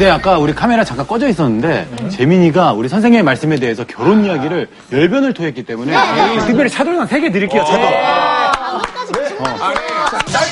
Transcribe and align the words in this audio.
네, 0.00 0.08
아까 0.08 0.38
우리 0.38 0.54
카메라 0.54 0.84
잠깐 0.84 1.08
꺼져 1.08 1.26
있었는데 1.26 1.88
재민이가 2.10 2.72
우리 2.72 2.88
선생님의 2.88 3.24
말씀에 3.24 3.56
대해서 3.56 3.82
결혼 3.84 4.24
이야기를 4.24 4.68
열변을 4.92 5.34
토했기 5.34 5.64
때문에 5.64 5.92
특별히 6.46 6.70
차돌상 6.70 7.08
3개 7.08 7.32
드릴게요, 7.32 7.64
차돌. 7.64 7.82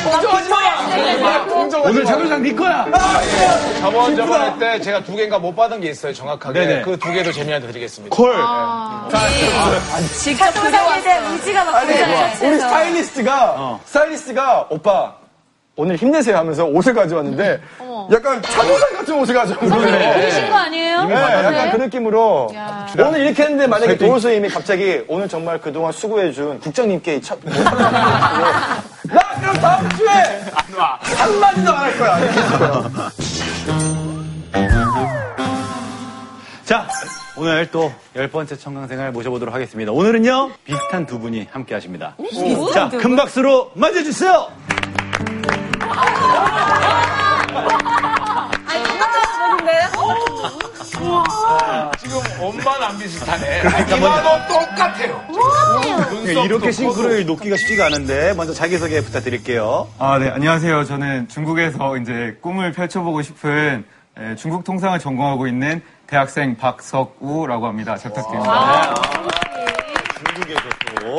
동정하지 0.02 0.48
마! 0.50 0.56
오늘 1.84 2.04
차돌상 2.04 2.42
네 2.42 2.52
거야. 2.56 2.86
저번 3.80 4.16
저번 4.16 4.40
할 4.40 4.58
때 4.58 4.80
제가 4.80 5.04
두 5.04 5.14
개인가 5.14 5.38
못 5.38 5.54
받은 5.54 5.80
게 5.80 5.90
있어요, 5.90 6.12
정확하게. 6.12 6.58
네네. 6.66 6.82
그 6.82 6.96
두 6.98 7.12
개도 7.12 7.30
재미한테 7.30 7.68
드리겠습니다. 7.68 8.16
콜. 8.16 8.34
직접 10.18 10.50
차돌상에 10.50 11.02
대한 11.04 11.32
의지가 11.34 11.64
막 11.66 11.74
아니. 11.76 11.92
우리 12.42 12.58
스타일리스트가, 12.58 13.78
스타일리스트가, 13.84 14.66
오빠, 14.70 15.14
오늘 15.78 15.96
힘내세요 15.96 16.38
하면서 16.38 16.64
옷을 16.64 16.94
가져왔는데, 16.94 17.60
약간 18.10 18.40
차도상 18.40 18.94
같은 18.94 19.14
옷을 19.18 19.34
가져왔어요. 19.34 19.68
보이신 20.14 20.48
거 20.48 20.56
아니에요? 20.56 21.04
네, 21.04 21.14
약간 21.14 21.70
그 21.72 21.76
느낌으로. 21.76 22.48
야. 22.54 22.86
오늘 22.98 23.20
이렇게 23.20 23.42
했는데 23.42 23.66
만약에 23.66 23.98
도훈 23.98 24.12
선생님이 24.12 24.48
갑자기 24.48 25.02
오늘 25.06 25.28
정말 25.28 25.60
그동안 25.60 25.92
수고해준 25.92 26.60
국장님께 26.60 27.16
이 27.16 27.20
차, 27.20 27.36
뭐나 27.42 27.60
그럼 29.40 29.54
다음 29.60 29.88
주에 29.90 30.44
한마디도 31.16 31.70
안 31.70 31.76
할 31.76 31.98
거야. 31.98 32.18
자, 36.64 36.88
오늘 37.36 37.70
또 37.70 37.92
열 38.16 38.28
번째 38.28 38.56
청강생을 38.56 39.12
모셔보도록 39.12 39.54
하겠습니다. 39.54 39.92
오늘은요, 39.92 40.52
비슷한 40.64 41.04
두 41.04 41.18
분이 41.18 41.48
함께 41.52 41.74
하십니다. 41.74 42.16
자, 42.72 42.88
큰 42.88 43.14
박수로 43.14 43.72
맞아주세요! 43.74 44.48
지금 51.98 52.18
엄마는 52.40 52.82
안 52.86 52.98
비슷하네. 52.98 53.60
이마도 53.96 54.46
똑같아요. 54.52 55.24
네, 56.24 56.32
이렇게 56.44 56.72
싱크로율 56.72 57.26
높기가 57.26 57.56
쉽지가 57.56 57.86
않은데, 57.86 58.34
먼저 58.34 58.52
자기소개 58.52 59.00
부탁드릴게요. 59.02 59.88
아, 59.98 60.18
네, 60.18 60.28
안녕하세요. 60.28 60.84
저는 60.84 61.28
중국에서 61.28 61.96
이제 61.98 62.36
꿈을 62.40 62.72
펼쳐보고 62.72 63.22
싶은 63.22 63.84
에, 64.18 64.34
중국 64.36 64.64
통상을 64.64 64.98
전공하고 64.98 65.46
있는 65.46 65.82
대학생 66.06 66.56
박석우라고 66.56 67.66
합니다. 67.66 67.96
잘 67.96 68.12
부탁드립니다. 68.12 68.94
중국에서 70.18 70.60
또. 71.00 71.18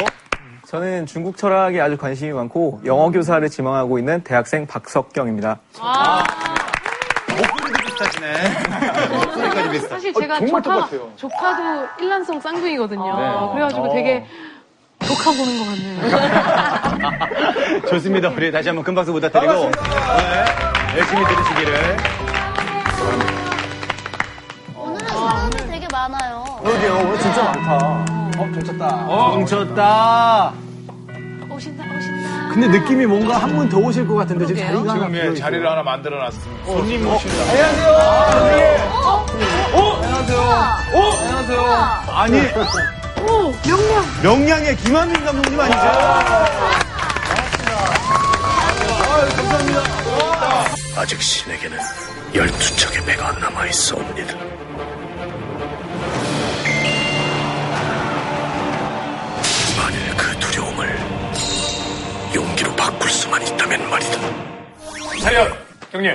저는 0.67 1.05
중국 1.05 1.37
철학에 1.37 1.79
아주 1.79 1.95
관심이 1.95 2.33
많고 2.33 2.81
영어 2.83 3.09
교사를 3.09 3.47
지망하고 3.49 3.99
있는 3.99 4.21
대학생 4.25 4.67
박석경입니다. 4.67 5.57
목소리도 7.29 7.85
비슷하시네. 7.85 8.27
목소리까지 9.15 9.69
비슷하 9.69 9.87
사실 9.95 10.13
제가 10.13 10.39
정말 10.39 10.61
조카, 10.61 10.75
똑같아요. 10.75 11.09
조카도 11.15 11.87
일란성 12.01 12.41
쌍둥이거든요. 12.41 13.51
그래가지고 13.53 13.93
되게 13.93 14.25
조카 15.05 15.31
보는 15.31 15.57
것 15.57 15.67
같네요. 15.71 16.01
좋습니다. 17.87 18.27
우리 18.27 18.51
다시 18.51 18.67
한번 18.67 18.83
큰 18.83 18.93
박수 18.93 19.13
부탁드리고, 19.13 19.53
네, 19.53 19.71
열심히 20.97 21.23
들으시기를. 21.27 21.97
오늘은 24.75 25.07
사람이 25.07 25.55
되게 25.71 25.87
많아요. 25.89 26.43
그러게요. 26.61 26.93
오늘 27.05 27.17
진짜 27.19 27.41
많다. 27.43 28.16
어, 28.39 28.49
종쳤다. 28.53 28.95
뭉쳤다. 29.37 30.53
오신다, 31.49 31.83
오신다. 31.83 32.47
근데 32.53 32.67
느낌이 32.67 33.05
뭔가 33.05 33.37
한 33.37 33.55
분 33.55 33.67
더 33.69 33.77
오실 33.77 34.07
것 34.07 34.15
같은데 34.15 34.45
지금 34.45 34.61
자리가 34.61 34.79
하나 34.81 34.93
지금 34.93 35.07
예, 35.15 35.21
비어있어요. 35.21 35.35
자리를 35.39 35.69
하나 35.69 35.83
만들어 35.83 36.17
놨습니다. 36.23 36.65
손님 36.65 37.03
모신다. 37.03 37.35
아니. 42.13 42.41
명량. 43.65 44.05
명량의 44.23 44.75
김한민 44.77 45.23
감독님 45.25 45.59
아니죠? 45.59 45.77
아직 50.95 51.21
신에게는 51.21 51.77
열두 52.33 52.75
척의 52.77 53.05
배가 53.05 53.31
남아 53.33 53.67
있어옵니다. 53.67 54.33
바꿀 62.77 63.09
수만 63.09 63.41
있다면 63.41 63.89
말이다. 63.89 64.19
차렷, 65.21 65.47
형님. 65.91 66.11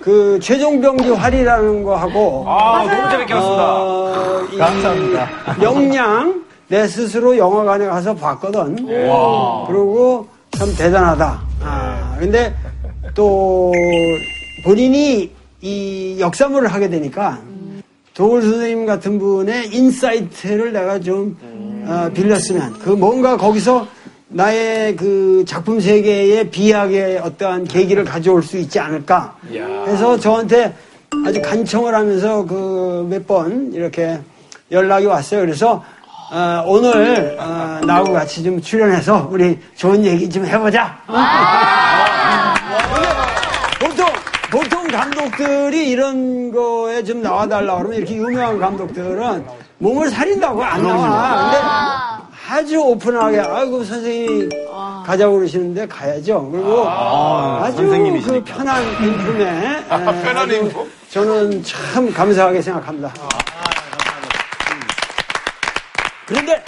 그 0.00 0.38
최종병기 0.40 1.10
활이라는 1.10 1.82
거 1.82 1.96
하고 1.96 2.44
아, 2.46 2.84
너무 2.84 3.10
재밌게 3.10 3.34
봤습니다. 3.34 3.74
어, 3.74 4.46
감사합니다. 4.56 5.28
영양 5.62 6.44
내 6.68 6.86
스스로 6.86 7.36
영화관에 7.36 7.86
가서 7.86 8.14
봤거든. 8.14 8.86
그리고 9.66 10.28
참 10.52 10.72
대단하다. 10.76 11.40
아, 11.62 12.16
근데 12.18 12.54
또 13.14 13.72
본인이 14.64 15.30
이 15.60 16.16
역사물을 16.20 16.68
하게 16.68 16.88
되니까 16.88 17.40
도올 18.14 18.42
선생님 18.42 18.86
같은 18.86 19.18
분의 19.18 19.74
insight를 19.74 20.72
내가 20.72 21.00
좀 21.00 21.36
어, 21.88 22.08
빌렸으면 22.14 22.78
그 22.78 22.90
뭔가 22.90 23.36
거기서 23.36 23.86
나의 24.28 24.96
그 24.96 25.44
작품 25.46 25.80
세계에 25.80 26.50
비약의 26.50 27.18
어떠한 27.18 27.64
계기를 27.64 28.04
가져올 28.04 28.42
수 28.42 28.58
있지 28.58 28.78
않을까. 28.80 29.36
해서 29.86 30.18
저한테 30.18 30.74
아주 31.24 31.40
간청을 31.40 31.94
하면서 31.94 32.44
그 32.44 33.06
몇 33.08 33.26
번 33.26 33.70
이렇게 33.72 34.18
연락이 34.72 35.06
왔어요. 35.06 35.40
그래서 35.42 35.82
어, 36.32 36.64
오늘 36.66 37.36
어, 37.38 37.80
나하고 37.86 38.12
같이 38.12 38.42
좀 38.42 38.60
출연해서 38.60 39.28
우리 39.30 39.58
좋은 39.76 40.04
얘기 40.04 40.28
좀 40.28 40.44
해보자. 40.44 40.98
보통 43.78 44.06
보통 44.50 44.88
감독들이 44.88 45.88
이런 45.90 46.50
거에 46.50 47.04
좀 47.04 47.22
나와달라 47.22 47.76
그러면 47.76 47.98
이렇게 47.98 48.16
유명한 48.16 48.58
감독들은 48.58 49.44
몸을 49.78 50.10
사린다고 50.10 50.64
안 50.64 50.82
나와. 50.82 51.50
근데 51.50 52.15
아주 52.48 52.80
오픈하게 52.80 53.40
아이고 53.40 53.82
선생님이 53.82 54.48
가자고 55.04 55.36
그러시는데 55.36 55.86
가야죠. 55.86 56.48
그리고 56.52 56.84
아, 56.86 57.68
주 57.70 57.78
선생님이시니까. 57.78 58.44
그 58.44 58.44
편한 58.44 58.82
인품에 59.02 59.44
에, 59.44 59.84
편한 59.88 60.36
아주 60.36 60.54
인품? 60.54 60.90
저는 61.10 61.62
참 61.64 62.12
감사하게 62.12 62.62
생각합니다. 62.62 63.12
그런데 66.26 66.62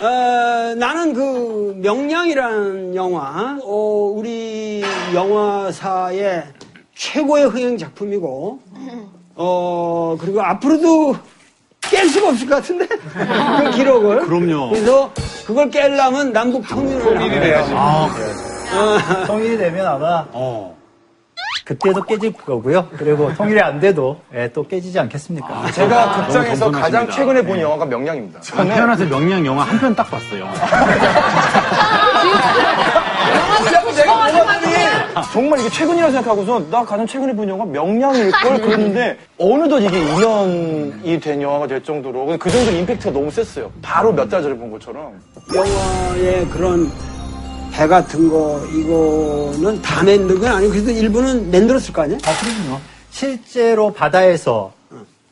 어, 0.00 0.74
나는 0.76 1.12
그 1.12 1.74
명량이라는 1.76 2.96
영화, 2.96 3.56
어, 3.62 4.12
우리 4.16 4.82
영화사의 5.14 6.44
최고의 6.94 7.46
흥행 7.46 7.78
작품이고, 7.78 8.58
어, 9.36 10.16
그리고 10.20 10.42
앞으로도 10.42 11.16
깰 11.92 12.08
수가 12.08 12.30
없을 12.30 12.48
것 12.48 12.54
같은데? 12.56 12.86
그 12.96 13.70
기록을. 13.72 14.20
그럼요. 14.26 14.70
그래서 14.70 15.10
그걸 15.46 15.68
깨려면 15.70 16.32
남북 16.32 16.66
통일을 16.66 17.18
돼야지. 17.40 17.72
통일이 19.26 19.58
되면 19.58 19.86
아마 19.86 20.24
어. 20.32 20.72
그때도 21.64 22.02
깨질 22.02 22.32
거고요. 22.32 22.88
그리고 22.96 23.32
통일이 23.34 23.60
안 23.60 23.78
돼도 23.78 24.20
예, 24.34 24.50
또 24.52 24.66
깨지지 24.66 24.98
않겠습니까? 24.98 25.70
제가 25.70 26.24
극장에서 26.26 26.64
너무 26.64 26.72
가장 26.80 27.06
겸손하십니다. 27.06 27.12
최근에 27.14 27.42
본 27.42 27.60
영화가 27.60 27.84
명량입니다. 27.86 28.40
전 28.40 28.66
태어나서 28.68 29.04
명량 29.04 29.46
영화 29.46 29.62
한 29.62 29.78
편 29.78 29.94
딱 29.94 30.10
봤어요. 30.10 30.48
자꾸 33.70 33.92
내가 33.94 34.14
보았더니 34.16 34.74
정말 35.32 35.60
이게 35.60 35.68
최근이라 35.70 36.10
생각하고서 36.10 36.70
나 36.70 36.84
가장 36.84 37.06
최근에 37.06 37.34
본 37.34 37.48
영화 37.48 37.64
명량일걸 37.64 38.60
그랬는데 38.62 39.18
어느덧 39.38 39.80
이게 39.80 40.00
2년이 40.14 41.22
된 41.22 41.42
영화가 41.42 41.66
될 41.66 41.82
정도로 41.82 42.36
그 42.38 42.50
정도 42.50 42.70
임팩트가 42.72 43.10
너무 43.12 43.30
셌어요. 43.30 43.70
바로 43.82 44.12
몇 44.12 44.28
달 44.28 44.42
전에 44.42 44.56
본 44.56 44.70
것처럼. 44.70 45.12
영화의 45.54 46.48
그런 46.48 46.90
배 47.72 47.86
같은 47.86 48.28
거, 48.28 48.60
이거는 48.66 49.80
다 49.80 50.02
만든 50.02 50.38
건 50.38 50.52
아니고, 50.52 50.72
그래도 50.72 50.90
일부는 50.90 51.50
만들었을 51.50 51.92
거 51.94 52.02
아니야? 52.02 52.18
아, 52.24 52.30
그럼요. 52.40 52.78
실제로 53.10 53.92
바다에서 53.92 54.72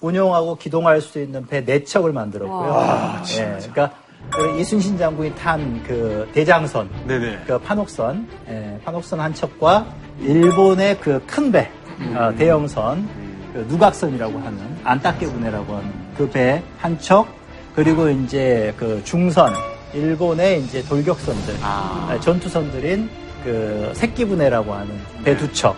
운용하고 0.00 0.56
기동할 0.56 1.00
수 1.02 1.20
있는 1.20 1.46
배 1.46 1.60
네척을 1.60 2.12
만들었고요. 2.12 3.20
예, 3.36 3.42
그러니까 3.58 3.90
그 3.90 4.09
이순신 4.58 4.96
장군이 4.98 5.34
탄 5.34 5.82
그 5.86 6.28
대장선, 6.32 6.88
네네. 7.06 7.40
그 7.46 7.58
판옥선, 7.58 8.26
예, 8.48 8.78
판옥선 8.84 9.20
한 9.20 9.34
척과 9.34 9.86
일본의 10.20 10.98
그 11.00 11.20
큰 11.26 11.50
배, 11.52 11.70
어, 12.14 12.32
대형선, 12.36 13.06
그 13.52 13.66
누각선이라고 13.68 14.38
하는 14.38 14.58
안타케군해라고 14.84 15.74
하는 15.74 15.90
그 16.16 16.28
배 16.30 16.62
한 16.78 16.98
척, 16.98 17.26
그리고 17.74 18.08
이제 18.08 18.72
그 18.76 19.02
중선, 19.04 19.52
일본의 19.94 20.62
이제 20.62 20.82
돌격선들, 20.84 21.56
아, 21.62 22.16
전투선들인 22.20 23.08
그 23.44 23.90
새끼분해라고 23.94 24.72
하는 24.72 24.94
배 25.24 25.36
두 25.36 25.50
척, 25.52 25.76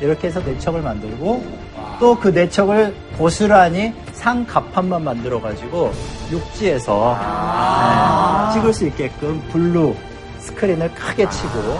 이렇게 0.00 0.26
해서 0.28 0.40
네 0.40 0.49
척을 0.49 0.82
만들고 0.82 1.44
또 2.02 2.16
그 2.18 2.28
네 2.28 2.42
척을 2.42 2.92
고스란히 3.16 3.94
상갑판만 4.12 5.04
만들어 5.04 5.40
가지고 5.40 5.92
육지에서 6.32 7.16
네, 7.16 8.52
찍을 8.54 8.72
수 8.72 8.86
있게끔 8.88 9.40
blue 9.52 9.94
screen을 10.40 10.92
크게 10.94 11.30
치고 11.30 11.78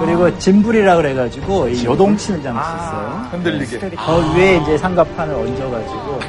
그리고 0.00 0.38
gimbal이라 0.38 0.96
그래가지고 0.96 1.68
이 1.68 1.82
요동치는 1.86 2.42
장치 2.42 2.60
있어요. 2.60 3.28
흔들리게. 3.30 3.78
그 3.78 4.36
위에 4.36 4.58
이제 4.58 4.76
상갑판을 4.76 5.34
얹어가지고 5.34 6.20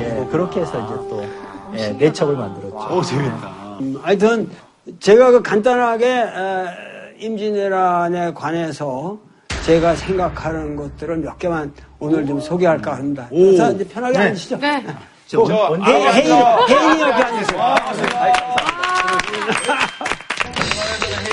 예, 0.00 0.26
그렇게 0.30 0.60
해서 0.60 0.78
이제 0.78 0.94
또 1.10 1.24
예, 1.74 1.88
네 1.98 2.06
척을 2.06 2.36
만들었죠. 2.36 2.94
오, 2.96 3.02
재밌다. 3.02 3.48
음, 3.80 3.98
하여튼 4.02 4.48
제가 5.00 5.32
그 5.32 5.42
간단하게 5.42 6.06
에, 6.06 6.26
임진왜란에 7.18 8.34
관해서 8.34 9.18
제가 9.66 9.96
생각하는 9.96 10.76
것들을 10.76 11.16
몇 11.18 11.38
개만 11.38 11.72
오늘 11.98 12.24
좀 12.26 12.40
소개할까 12.40 12.94
합니다. 12.96 13.26
그래서 13.30 13.72
이제 13.72 13.84
편하게 13.88 14.16
앉으시죠. 14.18 14.58
네. 14.58 14.86
저, 15.26 15.42
해- 15.44 15.52
해인, 16.22 16.32
아까 16.32 16.66
해인이 16.68 17.02
옆에 17.02 17.22
앉으세요. 17.24 17.60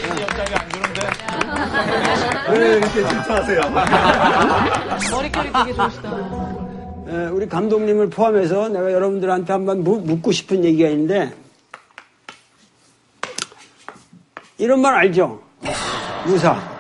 혜인이 0.02 0.22
옆자리 0.24 0.56
안 0.56 0.70
주는데. 0.72 1.02
왜 2.50 2.68
이렇게 2.78 2.88
질투하세요? 3.08 3.62
머릿결이 5.12 5.52
되게 5.54 5.74
좋으시다. 5.74 6.10
에, 7.10 7.28
우리 7.28 7.48
감독님을 7.48 8.10
포함해서 8.10 8.70
내가 8.70 8.92
여러분들한테 8.92 9.54
한번 9.54 9.84
무- 9.84 10.00
묻고 10.02 10.32
싶은 10.32 10.64
얘기가 10.66 10.90
있는데 10.90 11.32
이런 14.58 14.82
말 14.82 14.96
알죠? 14.96 15.40
무사. 16.26 16.73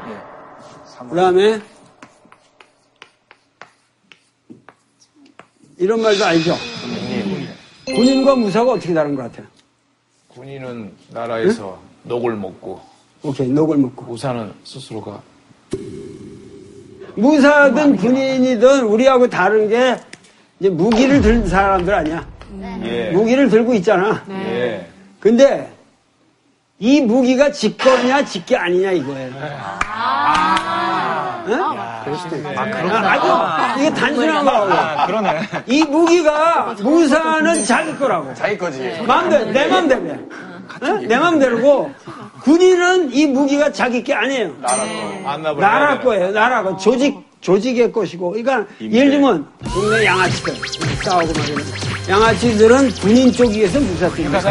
그 1.13 1.17
다음에 1.17 1.61
이런 5.77 6.01
말도 6.01 6.25
알죠? 6.25 6.55
군인과 7.85 8.35
무사가 8.35 8.71
어떻게 8.71 8.95
다른 8.95 9.15
것 9.15 9.21
같아요? 9.21 9.45
군인은 10.29 10.91
나라에서 11.11 11.79
녹을 12.01 12.35
먹고, 12.35 12.81
오케이, 13.21 13.47
녹을 13.47 13.77
먹고. 13.77 14.05
무사는 14.05 14.53
스스로가. 14.63 15.21
무사든 17.13 17.97
군인이든 17.97 18.85
우리하고 18.85 19.29
다른 19.29 19.69
게 19.69 19.95
이제 20.59 20.69
무기를 20.69 21.21
든 21.21 21.47
사람들 21.47 21.93
아니야. 21.93 22.27
예. 22.85 23.11
무기를 23.11 23.49
들고 23.51 23.75
있잖아. 23.75 24.25
예. 24.31 24.89
근데 25.19 25.71
이 26.79 27.01
무기가 27.01 27.51
직거냐 27.51 28.25
직기 28.25 28.55
아니냐 28.55 28.91
이거예요. 28.93 29.31
응? 31.47 31.61
아, 31.61 32.03
주 32.05 33.79
이게 33.79 33.93
단순한 33.93 34.45
거라고. 34.45 35.07
그러네. 35.07 35.41
이 35.67 35.83
무기가 35.83 36.75
무사는 36.81 37.63
자기 37.65 37.97
거라고. 37.97 38.33
자기 38.33 38.57
거지. 38.57 39.01
마음대로 39.05 39.45
내 39.51 39.67
마음대로. 39.67 40.01
응? 40.83 41.07
내 41.07 41.17
마음대로고 41.17 41.91
군인은 42.43 43.13
이 43.13 43.25
무기가 43.27 43.71
자기 43.71 44.03
게 44.03 44.13
아니에요. 44.13 44.53
안나볼 45.25 45.61
나라 45.61 45.99
거예요. 45.99 46.31
나라 46.31 46.63
거. 46.63 46.75
조직 46.77 47.32
조직의 47.47 47.91
것이고. 47.91 48.31
그러니까 48.31 48.65
예를 48.81 49.11
들면 49.11 49.45
동네 49.71 50.05
양아치들 50.05 50.55
싸우고 51.03 51.33
말이야. 51.33 51.57
양아치들은 52.09 52.91
군인 52.95 53.31
쪽에서 53.31 53.79
무사들이 53.79 54.27
무사. 54.29 54.49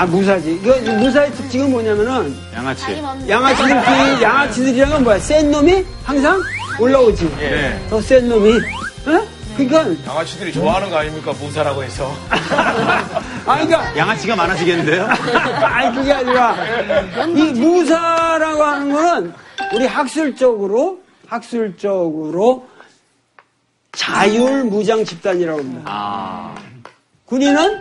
아 0.00 0.06
무사지. 0.06 0.58
이거 0.62 0.74
무사의 0.92 1.30
특징은 1.32 1.70
뭐냐면은 1.70 2.34
양아치. 2.54 3.02
양아치들끼리 3.28 4.22
양아치들이란 4.22 4.90
건 4.90 5.04
뭐야? 5.04 5.18
센 5.20 5.50
놈이 5.50 5.84
항상 6.02 6.40
올라오지. 6.80 7.30
예. 7.40 7.78
더 7.88 8.00
센 8.00 8.28
놈이. 8.28 8.52
어? 9.06 9.22
그러니까 9.56 10.10
양아치들이 10.10 10.52
좋아하는 10.52 10.90
거 10.90 10.96
아닙니까? 10.96 11.32
무사라고 11.38 11.84
해서. 11.84 12.10
아 12.30 13.54
그러니까 13.54 13.96
양아치가 13.96 14.34
많아지겠는데요? 14.34 15.06
아니 15.62 15.94
그게 15.96 16.12
아니라 16.12 16.56
이 17.36 17.42
무사라고 17.52 18.62
하는 18.62 18.92
거는 18.92 19.32
우리 19.74 19.86
학술적으로 19.86 21.03
학술적으로 21.26 22.66
자율무장 23.92 25.04
집단이라고 25.04 25.58
합니다. 25.60 25.82
아, 25.86 26.54
군인은 27.26 27.80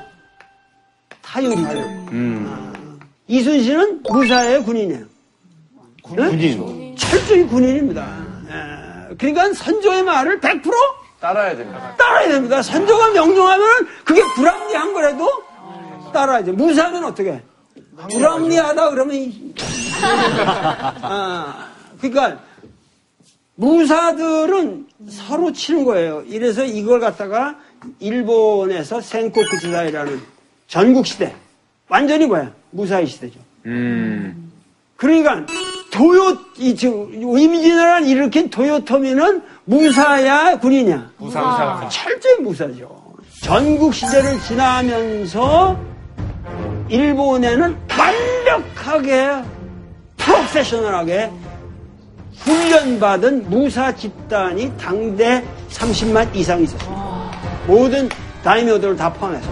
타율이죠. 1.21 1.79
음. 2.11 2.99
이순신은 3.27 4.03
무사예요, 4.03 4.63
군인이에요. 4.63 5.05
군인. 6.03 6.95
철저히 6.97 7.43
군인입니다. 7.47 8.05
예. 9.11 9.15
그러니까 9.15 9.53
선조의 9.53 10.03
말을 10.03 10.39
100% 10.41 10.71
따라야 11.19 11.55
됩니다. 11.55 11.95
따라야 11.97 12.27
됩니다. 12.27 12.61
선조가 12.61 13.11
명령하면 13.11 13.67
그게 14.03 14.21
불합리한 14.35 14.93
거라도 14.93 15.27
따라야죠. 16.13 16.51
무사는 16.53 17.03
어떻게? 17.05 17.41
불합리하다 18.11 18.89
그러면 18.89 19.15
이- 19.15 19.53
아, 21.01 21.67
그러니까 22.01 22.39
무사들은 23.55 24.87
서로 25.09 25.51
치는 25.51 25.83
거예요. 25.85 26.23
이래서 26.27 26.63
이걸 26.63 26.99
갖다가 26.99 27.55
일본에서 27.99 29.01
센코쿠 29.01 29.59
지사이라는 29.59 30.19
전국 30.67 31.05
시대 31.05 31.33
완전히 31.89 32.25
뭐야 32.25 32.51
무사의 32.71 33.05
시대죠. 33.07 33.39
음. 33.65 34.51
그러니까 34.95 35.45
도요 35.91 36.37
이 36.57 36.75
지금 36.75 37.13
임진왜란 37.13 38.05
일으킨 38.05 38.49
도요토미는 38.49 39.43
무사야 39.65 40.57
군이냐? 40.59 41.11
무사, 41.17 41.41
무사. 41.41 41.89
철저히 41.89 42.37
무사죠. 42.37 43.03
전국 43.41 43.93
시대를 43.93 44.39
지나면서 44.39 45.77
일본에는 46.89 47.77
완벽하게 47.97 49.43
프로페셔널하게 50.17 51.29
훈련받은 52.45 53.49
무사 53.49 53.93
집단이 53.95 54.71
당대 54.77 55.43
30만 55.69 56.35
이상 56.35 56.61
있었습니다. 56.63 57.31
모든 57.67 58.09
다이묘들을 58.43 58.95
다 58.97 59.11
포함해서. 59.13 59.49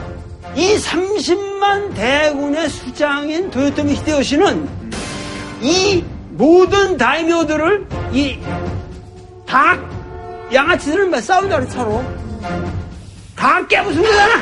이 0.55 0.75
30만 0.75 1.93
대군의 1.95 2.69
수장인 2.69 3.49
도요토미 3.49 3.93
히데요시는 3.95 4.67
이 5.61 6.03
모든 6.31 6.97
다이묘들을 6.97 7.87
이다 8.11 9.77
양아치들은 10.53 11.09
막 11.09 11.21
싸운다 11.21 11.59
그래 11.59 11.69
서로 11.69 12.03
다 13.35 13.65
깨부순 13.67 14.03
거잖아 14.03 14.33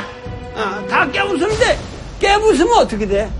아, 0.56 0.84
다 0.88 1.08
깨부수는데 1.10 1.78
깨부수면 2.18 2.78
어떻게 2.78 3.06
돼? 3.06 3.30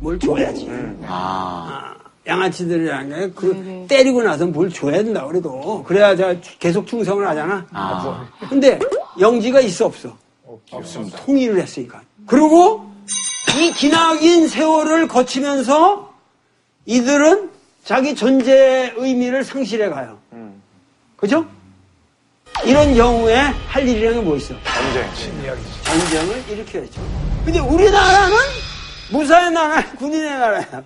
뭘 0.00 0.18
줘야지 0.18 0.68
아, 1.06 1.89
양아치들이라는 2.30 3.34
게그 3.34 3.86
때리고 3.88 4.22
나서 4.22 4.46
뭘 4.46 4.70
줘야 4.70 5.02
된다 5.02 5.26
그래도 5.26 5.82
그래야 5.84 6.14
저 6.16 6.34
계속 6.60 6.86
충성을 6.86 7.26
하잖아 7.26 7.66
아. 7.72 8.28
근데 8.48 8.78
영지가 9.18 9.60
있어 9.60 9.86
없어? 9.86 10.16
없습니다. 10.70 11.16
통일을 11.24 11.60
했으니까. 11.60 12.00
그리고 12.26 12.88
이 13.58 13.72
기나긴 13.72 14.46
세월을 14.48 15.08
거치면서 15.08 16.12
이들은 16.86 17.50
자기 17.84 18.14
존재의 18.14 18.94
의미를 18.96 19.42
상실해 19.44 19.88
가요. 19.88 20.18
그죠? 21.16 21.44
이런 22.64 22.94
경우에 22.94 23.34
할 23.36 23.88
일이라는 23.88 24.20
게 24.20 24.24
뭐 24.24 24.36
있어? 24.36 24.54
전쟁. 24.64 25.56
전쟁을 25.84 26.42
일으켜야죠. 26.50 27.00
근데 27.44 27.58
우리나라는 27.58 28.36
무사의 29.10 29.50
나라, 29.50 29.82
군인의 29.98 30.30
나라야. 30.30 30.84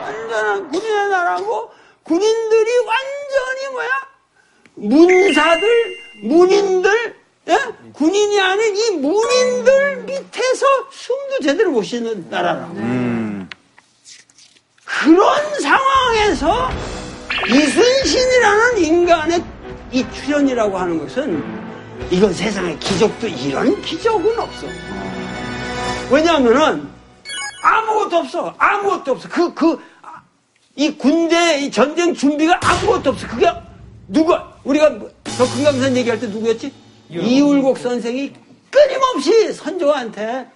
완전한 0.00 0.68
군인의 0.68 1.08
나라고 1.08 1.70
군인들이 2.02 2.70
완전히 2.78 3.72
뭐야? 3.72 3.88
문사들, 4.74 5.96
문인들, 6.22 7.16
예? 7.48 7.58
군인이 7.92 8.40
아닌 8.40 8.76
이 8.76 8.90
문인들 8.98 9.96
밑에서 10.04 10.66
숨도 10.90 11.40
제대로 11.42 11.70
못 11.70 11.82
쉬는 11.82 12.28
나라라. 12.28 12.66
음. 12.74 13.48
그런 14.84 15.60
상황에서 15.60 16.70
이순신이라는 17.48 18.78
인간의 18.78 19.44
이 19.92 20.04
출현이라고 20.12 20.76
하는 20.76 20.98
것은 20.98 21.44
이건 22.10 22.32
세상에 22.32 22.76
기적도 22.78 23.28
이런 23.28 23.80
기적은 23.82 24.38
없어. 24.38 24.66
왜냐하면은 26.10 26.95
아무것도 27.66 28.16
없어. 28.16 28.54
아무것도 28.58 29.12
없어. 29.12 29.28
그, 29.28 29.52
그, 29.54 29.78
이 30.76 30.90
군대, 30.96 31.58
이 31.60 31.70
전쟁 31.70 32.14
준비가 32.14 32.58
아무것도 32.62 33.10
없어. 33.10 33.26
그게 33.26 33.50
누가, 34.08 34.52
우리가 34.64 34.98
저 35.36 35.44
금강산 35.44 35.96
얘기할 35.96 36.20
때 36.20 36.26
누구였지? 36.28 36.72
이울곡 37.10 37.78
선생이 37.78 38.32
끊임없이 38.70 39.52
선조한테 39.52 40.46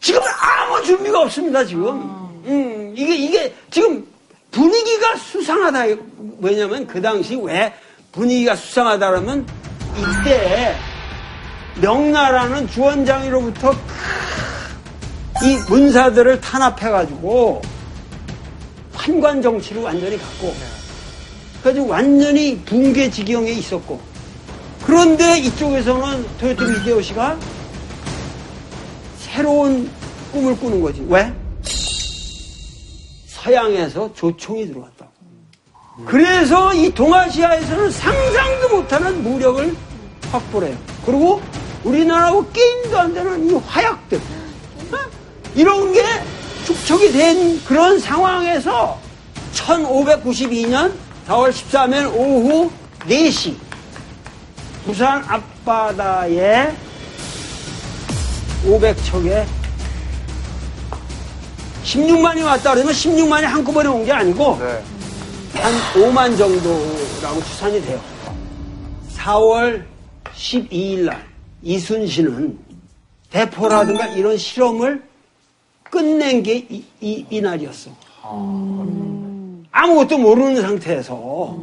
지금 0.00 0.20
아무 0.22 0.82
준비가 0.84 1.20
없습니다, 1.22 1.64
지금. 1.64 2.00
음, 2.46 2.94
이게, 2.96 3.16
이게 3.16 3.54
지금 3.70 4.06
분위기가 4.50 5.16
수상하다. 5.16 5.84
왜냐면 6.40 6.86
그 6.86 7.00
당시 7.00 7.36
왜 7.36 7.72
분위기가 8.12 8.56
수상하다 8.56 9.10
그러면 9.10 9.46
이때 9.96 10.74
명나라는 11.80 12.68
주원장이로부터 12.68 13.72
이 15.42 15.56
문사들을 15.68 16.40
탄압해가지고 16.40 17.62
환관 18.92 19.40
정치를 19.40 19.82
완전히 19.82 20.18
갖고 20.18 20.54
그래가지고 21.62 21.88
완전히 21.88 22.58
붕괴 22.58 23.10
지경에 23.10 23.50
있었고 23.50 24.00
그런데 24.84 25.38
이쪽에서는 25.38 26.26
토요토미 26.38 26.78
히데요시가 26.80 27.38
새로운 29.18 29.90
꿈을 30.32 30.56
꾸는 30.56 30.80
거지. 30.80 31.04
왜? 31.08 31.32
서양에서 33.26 34.12
조총이 34.14 34.66
들어왔다고. 34.66 35.10
그래서 36.06 36.74
이 36.74 36.90
동아시아에서는 36.92 37.90
상상도 37.90 38.76
못하는 38.76 39.22
무력을 39.22 39.74
확보를 40.30 40.68
해요. 40.68 40.78
그리고 41.04 41.40
우리나라하고 41.84 42.46
게임도 42.50 42.98
안 42.98 43.14
되는 43.14 43.48
이 43.48 43.54
화약들. 43.54 44.20
어? 45.50 45.52
이런 45.54 45.92
게 45.92 46.02
축적이 46.64 47.12
된 47.12 47.64
그런 47.64 47.98
상황에서 47.98 48.98
1592년 49.54 50.92
4월 51.26 51.50
13일 51.50 52.12
오후 52.14 52.70
4시 53.08 53.54
부산 54.84 55.22
앞바다에 55.26 56.72
500척의 58.64 59.44
16만이 61.84 62.44
왔다 62.44 62.74
그러면 62.74 62.92
16만이 62.92 63.42
한꺼번에 63.42 63.88
온 63.88 64.04
게 64.04 64.12
아니고 64.12 64.58
한 65.54 65.72
5만 65.94 66.36
정도라고 66.38 67.42
추산이 67.44 67.82
돼요. 67.84 68.00
4월 69.16 69.82
12일 70.34 71.00
날 71.06 71.26
이순신은 71.62 72.58
대포라든가 73.30 74.06
이런 74.08 74.36
실험을 74.38 75.02
끝낸 75.90 76.42
게 76.42 76.56
이, 76.68 76.84
이, 77.00 77.24
이 77.30 77.40
날이었어. 77.40 77.90
아무것도 79.72 80.18
모르는 80.18 80.62
상태에서 80.62 81.56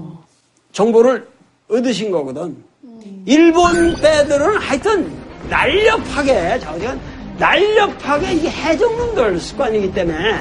정보를 0.72 1.28
얻으신 1.70 2.12
거거든. 2.12 2.56
일본 3.26 3.96
배들은 3.96 4.58
하여튼 4.58 5.12
날렵하게, 5.50 6.60
저건 6.60 7.00
날렵하게 7.38 8.34
이게 8.34 8.50
해적놈들 8.50 9.40
습관이기 9.40 9.94
때문에 9.94 10.36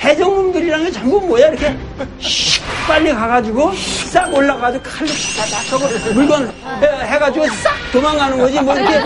해적놈들이라는 0.00 0.84
게 0.86 0.90
전부 0.90 1.20
뭐야 1.20 1.48
이렇게 1.48 1.76
슉 2.20 2.60
빨리 2.88 3.12
가가지고 3.12 3.70
싹 4.10 4.34
올라가지고 4.34 4.82
칼로 4.82 5.06
싹 5.08 5.72
하고 5.72 6.12
물건 6.14 6.48
해- 6.48 7.06
해가지고 7.14 7.46
싹 7.46 7.72
도망가는 7.92 8.36
거지 8.38 8.60
뭐 8.60 8.74
이렇게 8.76 8.98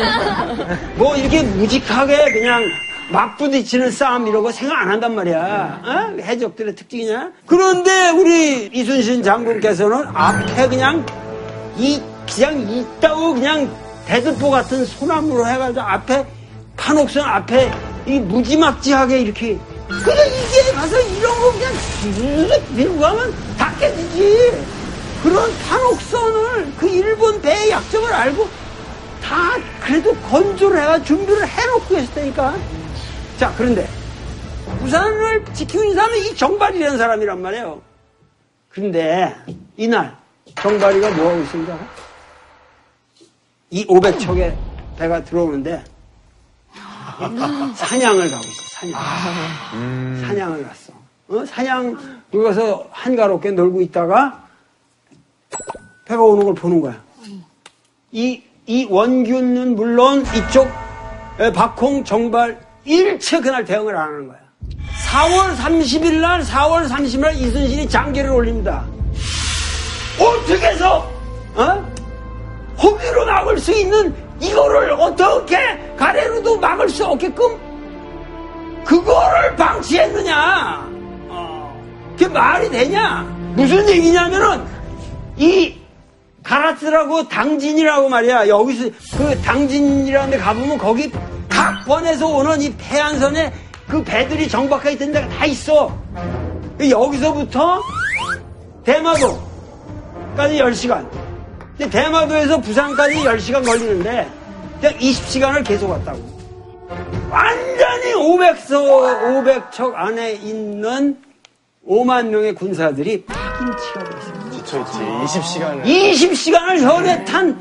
뭐 0.97 1.17
이렇게 1.17 1.43
무직하게 1.43 2.33
그냥 2.33 2.63
막 3.11 3.37
부딪히는 3.39 3.91
싸움 3.91 4.27
이런 4.27 4.43
거 4.43 4.51
생각 4.51 4.81
안 4.81 4.89
한단 4.91 5.15
말이야. 5.15 5.81
어? 5.85 6.21
해적들의 6.21 6.75
특징이냐? 6.75 7.31
그런데 7.47 8.11
우리 8.11 8.69
이순신 8.73 9.23
장군께서는 9.23 10.05
앞에 10.13 10.69
그냥 10.69 11.07
이 11.77 12.03
그냥 12.33 12.61
있다고 12.69 13.35
그냥 13.35 13.71
대들보 14.07 14.51
같은 14.51 14.85
소나무로 14.85 15.47
해가지고 15.47 15.81
앞에 15.81 16.27
판옥선 16.77 17.25
앞에 17.25 17.71
이 18.07 18.19
무지막지하게 18.19 19.21
이렇게 19.21 19.59
그래 19.89 20.17
이게 20.27 20.73
가서 20.73 21.01
이런 21.01 21.33
거 21.41 21.53
그냥 21.53 21.73
쭉 22.03 22.75
밀고 22.75 22.99
가면 22.99 23.35
다 23.57 23.73
깨지지 23.79 24.53
그런 25.23 25.51
판옥선을 25.69 26.73
그 26.77 26.89
일본 26.89 27.41
배의 27.41 27.71
약점을 27.71 28.13
알고 28.13 28.49
다 29.23 29.57
그래도 29.81 30.15
건조를 30.17 30.81
해가 30.83 31.03
준비를 31.03 31.47
해놓고 31.47 31.97
있었다니까 31.99 32.55
자 33.39 33.53
그런데 33.57 33.87
부산을 34.81 35.45
지키고 35.53 35.83
있는 35.85 35.97
사람은 35.97 36.19
이 36.19 36.35
정발이라는 36.37 36.99
사람이란 36.99 37.43
말이에요 37.43 37.83
그런데 38.71 39.35
이날 39.77 40.17
정발이가 40.55 41.11
뭐하고 41.11 41.41
있습니까? 41.43 41.79
이 43.71 43.87
500척의 43.87 44.55
배가 44.97 45.25
들어오는데 45.25 45.85
사냥을 47.75 48.31
가고 48.31 48.43
있어, 48.45 48.63
사냥. 48.81 50.21
사냥을 50.27 50.63
갔어. 50.67 50.93
어? 51.29 51.45
사냥, 51.47 52.23
거기 52.31 52.45
가서 52.45 52.87
한가롭게 52.91 53.53
놀고 53.53 53.81
있다가 53.83 54.45
배가 56.05 56.23
오는 56.23 56.45
걸 56.45 56.55
보는 56.55 56.81
거야. 56.81 57.03
이, 58.13 58.43
이 58.67 58.87
원균은 58.91 59.75
물론 59.75 60.25
이쪽 60.35 60.71
에, 61.41 61.53
박홍, 61.53 62.05
정발 62.05 62.66
일체 62.87 63.41
그날 63.41 63.65
대응을 63.65 63.95
안 63.97 64.03
하는 64.09 64.29
거야. 64.29 64.39
4월 65.09 65.57
30일 65.57 66.21
날, 66.21 66.43
4월 66.43 66.89
30일 66.89 67.21
날 67.21 67.35
이순신이 67.35 67.89
장계를 67.89 68.31
올립니다. 68.31 68.85
어떻게 70.19 70.67
해서, 70.67 71.11
어? 71.55 71.97
호비로 72.83 73.27
막을 73.27 73.59
수 73.59 73.73
있는 73.73 74.15
이거를 74.41 74.93
어떻게 74.93 75.57
가래로도 75.97 76.59
막을 76.59 76.89
수 76.89 77.05
없게끔 77.07 77.59
그거를 78.85 79.57
방치했느냐? 79.57 80.87
어, 81.29 81.83
그게 82.13 82.29
말이 82.29 82.71
되냐? 82.71 83.23
무슨 83.57 83.89
얘기냐면은 83.89 84.63
이 85.37 85.75
가라스라고 86.43 87.29
당진이라고 87.29 88.09
말이야. 88.09 88.47
여기서 88.49 88.91
그 89.17 89.43
당진이라는 89.43 90.31
데 90.31 90.39
가보면 90.39 90.79
거기 90.79 91.11
각 91.67 91.85
번에서 91.85 92.29
오는 92.29 92.63
이 92.63 92.73
해안선에 92.81 93.53
그 93.89 94.05
배들이 94.05 94.49
정박해 94.49 94.93
있던 94.93 95.11
데가 95.11 95.29
다 95.29 95.47
있어. 95.47 95.99
여기서부터 96.79 97.83
대마도까지 98.85 100.59
10시간. 100.59 101.11
근데 101.77 101.91
대마도에서 101.91 102.61
부산까지 102.61 103.17
10시간 103.17 103.65
걸리는데 103.65 104.31
그냥 104.81 104.99
20시간을 104.99 105.67
계속 105.67 105.91
왔다고. 105.91 106.21
완전히 107.31 108.15
500서, 108.15 109.73
500척 109.73 109.93
안에 109.97 110.35
있는 110.35 111.21
5만 111.89 112.29
명의 112.29 112.55
군사들이 112.55 113.25
파김치가 113.25 114.05
돼 114.05 114.19
있어요. 114.19 114.85
그렇지. 114.85 115.41
20시간을. 115.41 115.83
20시간을 115.83 116.83
혈에 116.83 117.25
탄 117.25 117.59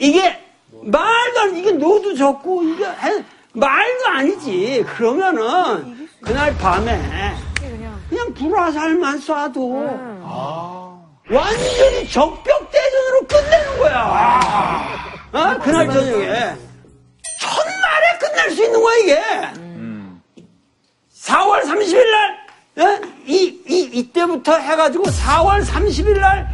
이게 0.00 0.36
말도 0.82 1.40
안 1.40 1.56
이게 1.56 1.72
노도 1.72 2.14
적고 2.16 2.62
이게 2.62 2.84
해- 2.84 3.24
말도 3.52 4.06
아니지. 4.08 4.84
그러면은 4.96 6.08
그날 6.22 6.56
밤에 6.58 7.00
그냥 8.08 8.32
불화살만 8.34 9.20
쏴도 9.20 10.20
완전히 11.30 12.08
적벽대전으로 12.08 13.26
끝내는 13.28 13.78
거야. 13.78 15.20
어? 15.32 15.58
그날 15.62 15.88
저녁에 15.90 16.26
첫날에 17.40 18.18
끝낼 18.20 18.50
수 18.50 18.64
있는 18.64 18.82
거야 18.82 18.96
이게. 18.98 19.22
4월 21.14 21.62
30일 21.62 22.10
날, 22.10 22.38
어? 22.78 23.00
이, 23.26 23.60
이, 23.68 23.90
이때부터 23.92 24.56
해가지고 24.56 25.04
4월 25.04 25.64
30일 25.64 26.18
날 26.18 26.50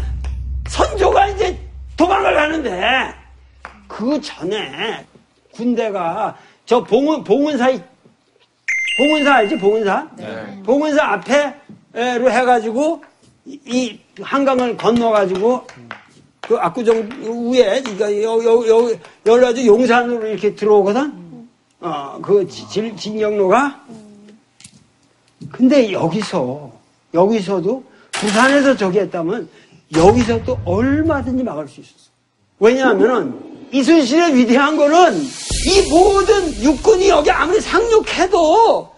선조가 0.68 1.28
이제 1.28 1.59
도망을 1.97 2.35
가는데 2.35 3.14
그 3.88 4.21
전에 4.21 5.05
군대가 5.52 6.37
저 6.64 6.83
봉은, 6.83 7.25
봉은사, 7.25 7.71
이- 7.71 7.83
봉은사 8.99 9.35
알지? 9.35 9.59
봉은사? 9.59 10.09
봉은사 10.64 11.05
앞에로 11.12 12.31
해가지고 12.31 13.02
이, 13.45 13.61
이 13.66 14.00
한강을 14.23 14.76
건너가지고 14.76 15.66
그 16.40 16.57
압구정 16.57 17.50
위에 17.52 17.83
이거 17.88 18.05
여, 18.23 18.45
여, 18.45 18.69
여, 18.69 18.97
여기가지고 19.26 19.66
용산으로 19.66 20.26
이렇게 20.26 20.55
들어오거든? 20.55 21.26
어, 21.81 22.19
그 22.23 22.47
지- 22.49 22.69
질- 22.69 22.97
진경로가 22.97 23.85
근데 25.52 25.93
여기서, 25.93 26.73
여기서도 27.14 27.85
부산에서 28.12 28.76
저기 28.76 28.99
했다면 29.00 29.49
여기서 29.95 30.43
또 30.45 30.59
얼마든지 30.64 31.45
막을 31.45 31.69
수 31.69 31.81
있었어. 31.81 32.11
왜냐하면은 32.59 33.56
이순신의 33.73 34.35
위대한 34.37 34.76
거는 34.76 35.23
이 35.23 35.90
모든 35.90 36.62
육군이 36.62 37.08
여기 37.08 37.30
아무리 37.30 37.61
상륙해도 37.61 38.88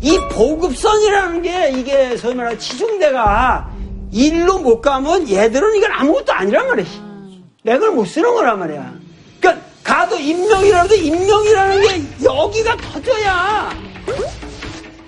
이 0.00 0.18
보급선이라는 0.30 1.42
게 1.42 1.72
이게 1.76 2.16
소위 2.16 2.34
말하는 2.34 2.58
치중대가 2.58 3.70
일로 4.12 4.58
못 4.58 4.80
가면 4.80 5.28
얘들은 5.28 5.76
이건 5.76 5.90
아무것도 5.92 6.32
아니란 6.32 6.68
말이야. 6.68 6.86
맥을 7.62 7.90
못 7.92 8.04
쓰는 8.04 8.32
거란 8.34 8.58
말이야. 8.58 8.92
그러니까 9.40 9.64
가도 9.82 10.16
임명이라도 10.16 10.94
임명이라는 10.94 11.82
게 11.82 12.24
여기가 12.24 12.76
터져야 12.76 13.70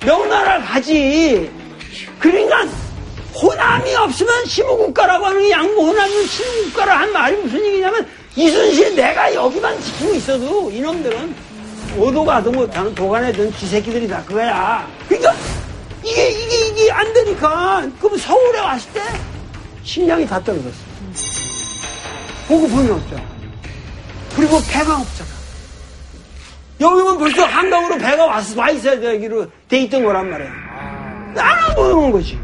명나라 0.04 0.60
가지. 0.60 1.50
그러니까 2.18 2.66
호남이 3.40 3.94
없으면 3.94 4.46
시무국가라고 4.46 5.26
하는 5.26 5.42
게 5.42 5.50
양무 5.50 5.88
호남이 5.88 6.26
시무국가라 6.26 7.00
한 7.00 7.12
말이 7.12 7.36
무슨 7.36 7.64
얘기냐면 7.64 8.06
이순신 8.36 8.94
내가 8.94 9.34
여기만 9.34 9.80
지키고 9.80 10.14
있어도 10.14 10.70
이놈들은 10.70 11.34
오도 11.96 12.24
가도 12.24 12.52
못하는 12.52 12.94
도간에 12.94 13.32
든 13.32 13.50
쥐새끼들이 13.54 14.06
다 14.06 14.22
그거야. 14.24 14.86
그러니까 15.08 15.34
이게 16.02 16.28
이게 16.30 16.66
이게 16.68 16.92
안 16.92 17.10
되니까 17.14 17.88
그럼 17.98 18.18
서울에 18.18 18.60
왔을 18.60 18.92
때 18.92 19.00
식량이 19.82 20.26
다 20.26 20.42
떨어졌어. 20.44 20.76
보급품이 22.46 22.90
없잖아. 22.90 23.22
그리고 24.36 24.60
배가 24.70 25.00
없잖아. 25.00 25.30
여기면 26.78 27.18
벌써 27.18 27.44
한강으로 27.44 27.96
배가 27.96 28.26
왔, 28.26 28.56
와 28.56 28.68
있어야 28.68 29.00
되기로 29.00 29.46
돼 29.66 29.78
있던 29.80 30.04
거란 30.04 30.28
말이야. 30.28 30.52
안 31.38 31.78
오는 31.78 32.10
거지. 32.10 32.38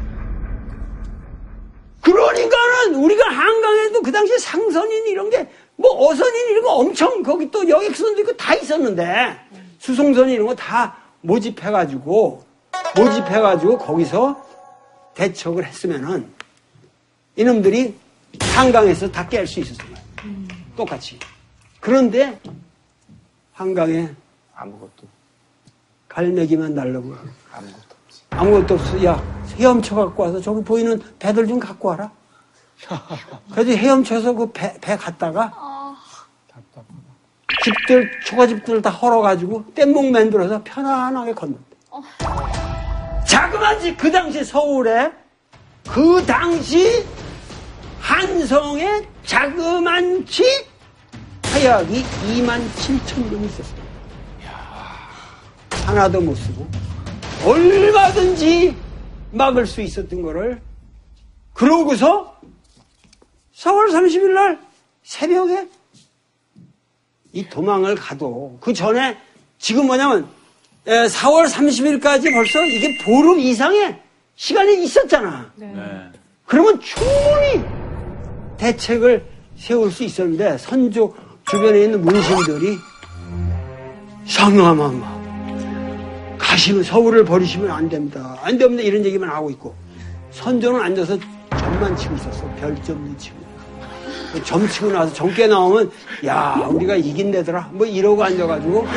그러니까는 2.01 2.95
우리가 2.95 3.29
한강에도 3.29 4.03
그 4.03 4.11
당시에 4.11 4.39
상선인 4.39 5.07
이런 5.07 5.29
게 5.29 5.49
뭐 5.77 6.09
어선인 6.09 6.51
이런 6.51 6.63
거 6.63 6.73
엄청 6.75 7.23
거기 7.23 7.51
또 7.51 7.69
여객선도 7.69 8.21
있고 8.23 8.37
다 8.37 8.55
있었는데 8.55 9.39
수송선 9.79 10.29
이런 10.31 10.47
거 10.47 10.55
다 10.55 10.97
모집해가지고 11.23 12.45
모집해가지고 12.97 13.79
거기서 13.79 14.45
대척을 15.15 15.65
했으면은 15.65 16.29
이놈들이 17.37 17.95
한강에서 18.55 19.11
다 19.11 19.27
깰 19.29 19.47
수 19.47 19.61
있었을 19.61 19.85
거야. 19.87 20.03
똑같이. 20.77 21.19
그런데 21.81 22.39
한강에 23.53 24.09
아무것도. 24.55 25.07
갈매기만 26.09 26.75
날라고 26.75 27.15
아무것도 27.53 27.95
없어. 28.05 28.23
아무것도 28.31 28.75
없어. 28.75 29.05
야 29.05 29.23
헤엄쳐 29.57 29.95
갖고 29.95 30.23
와서 30.25 30.41
저기 30.41 30.63
보이는 30.65 31.01
배들 31.19 31.47
좀 31.47 31.59
갖고 31.59 31.89
와라. 31.89 32.11
그래서 33.53 33.71
헤엄쳐서 33.73 34.33
그 34.35 34.53
배 34.53 34.75
배 34.81 34.97
갔다가 34.97 35.53
집들 37.65 38.11
초가집들 38.25 38.83
다 38.83 38.91
헐어가지고 38.91 39.65
뗏목 39.75 40.07
만들어서 40.11 40.61
편안하게 40.65 41.35
건넜대. 41.35 41.77
자그만 43.27 43.81
집그 43.81 44.11
당시 44.11 44.45
서울에 44.45 45.13
그 45.89 46.25
당시 46.27 47.05
한성에 48.01 49.07
자그만치 49.25 50.43
하약이 51.45 52.03
2만 52.03 52.69
7천 52.75 53.31
명이 53.31 53.47
있었어요. 53.47 53.83
하나도 55.87 56.21
못 56.21 56.35
쓰고 56.35 56.67
얼마든지 57.45 58.77
막을 59.33 59.67
수 59.67 59.81
있었던 59.83 60.23
거를 60.23 60.61
그러고서 61.53 62.32
4월 63.63 63.93
30일 63.93 64.33
날 64.33 64.59
새벽에 65.05 65.69
이 67.33 67.49
도망을 67.49 67.95
가도 67.95 68.59
그 68.61 68.73
전에 68.73 69.17
지금 69.59 69.87
뭐냐면 69.87 70.29
4월 70.85 71.49
30일까지 71.49 72.33
벌써 72.33 72.65
이게 72.65 72.99
보름 73.05 73.39
이상의 73.39 74.01
시간이 74.35 74.83
있었잖아. 74.83 75.53
그러면 76.45 76.81
충분히 76.81 77.65
대책을 78.59 79.25
세울 79.57 79.93
수 79.93 80.03
있었는데 80.03 80.59
선조 80.59 81.15
주변에 81.49 81.85
있는 81.85 82.03
문신들이 82.03 82.77
상하마마 84.27 85.23
가시면 86.37 86.83
서울을 86.83 87.25
버리시면 87.25 87.71
안 87.71 87.89
됩니다. 87.89 88.39
안 88.43 88.59
됩니다. 88.59 88.83
이런 88.83 89.05
얘기만 89.05 89.29
하고 89.29 89.51
있고 89.51 89.75
선조는 90.33 90.81
앉아서 90.81 91.17
점만 91.51 91.97
치고 91.97 92.17
있었어. 92.17 92.53
별점만 92.57 93.17
치고. 93.19 93.42
그점 94.33 94.67
치고 94.69 94.91
나서 94.93 95.13
점 95.13 95.33
깨 95.35 95.47
나오면 95.47 95.91
야 96.27 96.67
우리가 96.69 96.97
이긴 96.97 97.31
데더라 97.31 97.69
뭐 97.73 97.87
이러고 97.87 98.23
앉아가지고 98.25 98.87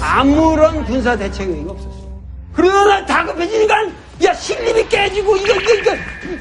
아무런 0.00 0.84
군사 0.84 1.16
대책이 1.16 1.64
없었어. 1.68 1.90
그러나 2.52 3.04
다급해지니까 3.04 3.74
야 4.24 4.34
신림이 4.34 4.88
깨지고 4.88 5.36
이거 5.36 5.54
이거 5.54 5.74
이거 5.74 5.92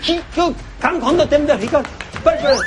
기, 0.02 0.22
그강 0.36 1.00
건너댑니다. 1.00 1.48
그러니까 1.58 1.84
빨리 2.24 2.44
빨리 2.44 2.58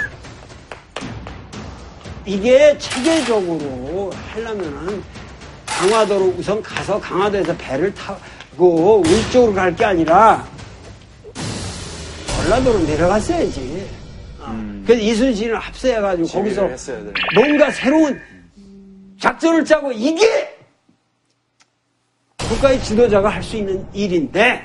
이게 2.25 2.77
체계적으로 2.79 4.11
하려면은 4.33 5.03
강화도로 5.67 6.35
우선 6.39 6.61
가서 6.63 6.99
강화도에서 7.01 7.55
배를 7.57 7.95
타고 7.95 9.03
위쪽으로 9.07 9.55
갈 9.55 9.75
게 9.77 9.85
아니라 9.85 10.45
전라도로 12.27 12.81
내려갔어야지. 12.81 13.76
어. 14.87 14.89
그래서 14.89 15.03
이순신을 15.03 15.59
합세해가지고 15.59 16.29
거기서 16.29 16.69
돼. 16.69 17.13
뭔가 17.35 17.71
새로운 17.71 18.21
작전을 19.19 19.65
짜고 19.65 19.91
이게 19.93 20.57
국가의 22.39 22.81
지도자가 22.83 23.29
할 23.29 23.43
수 23.43 23.57
있는 23.57 23.85
일인데 23.93 24.63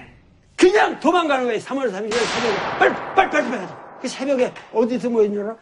그냥 0.55 0.99
도망가는 0.99 1.45
거예요. 1.45 1.59
3월 1.59 1.91
3일 1.91 2.13
새벽에 2.13 2.55
빨리 2.77 2.93
빨리 3.15 3.29
빨리 3.31 3.49
빨리. 3.49 3.67
그 4.01 4.07
새벽에 4.07 4.53
어디서 4.73 5.09
모인 5.09 5.33
줄 5.33 5.43
알아? 5.43 5.55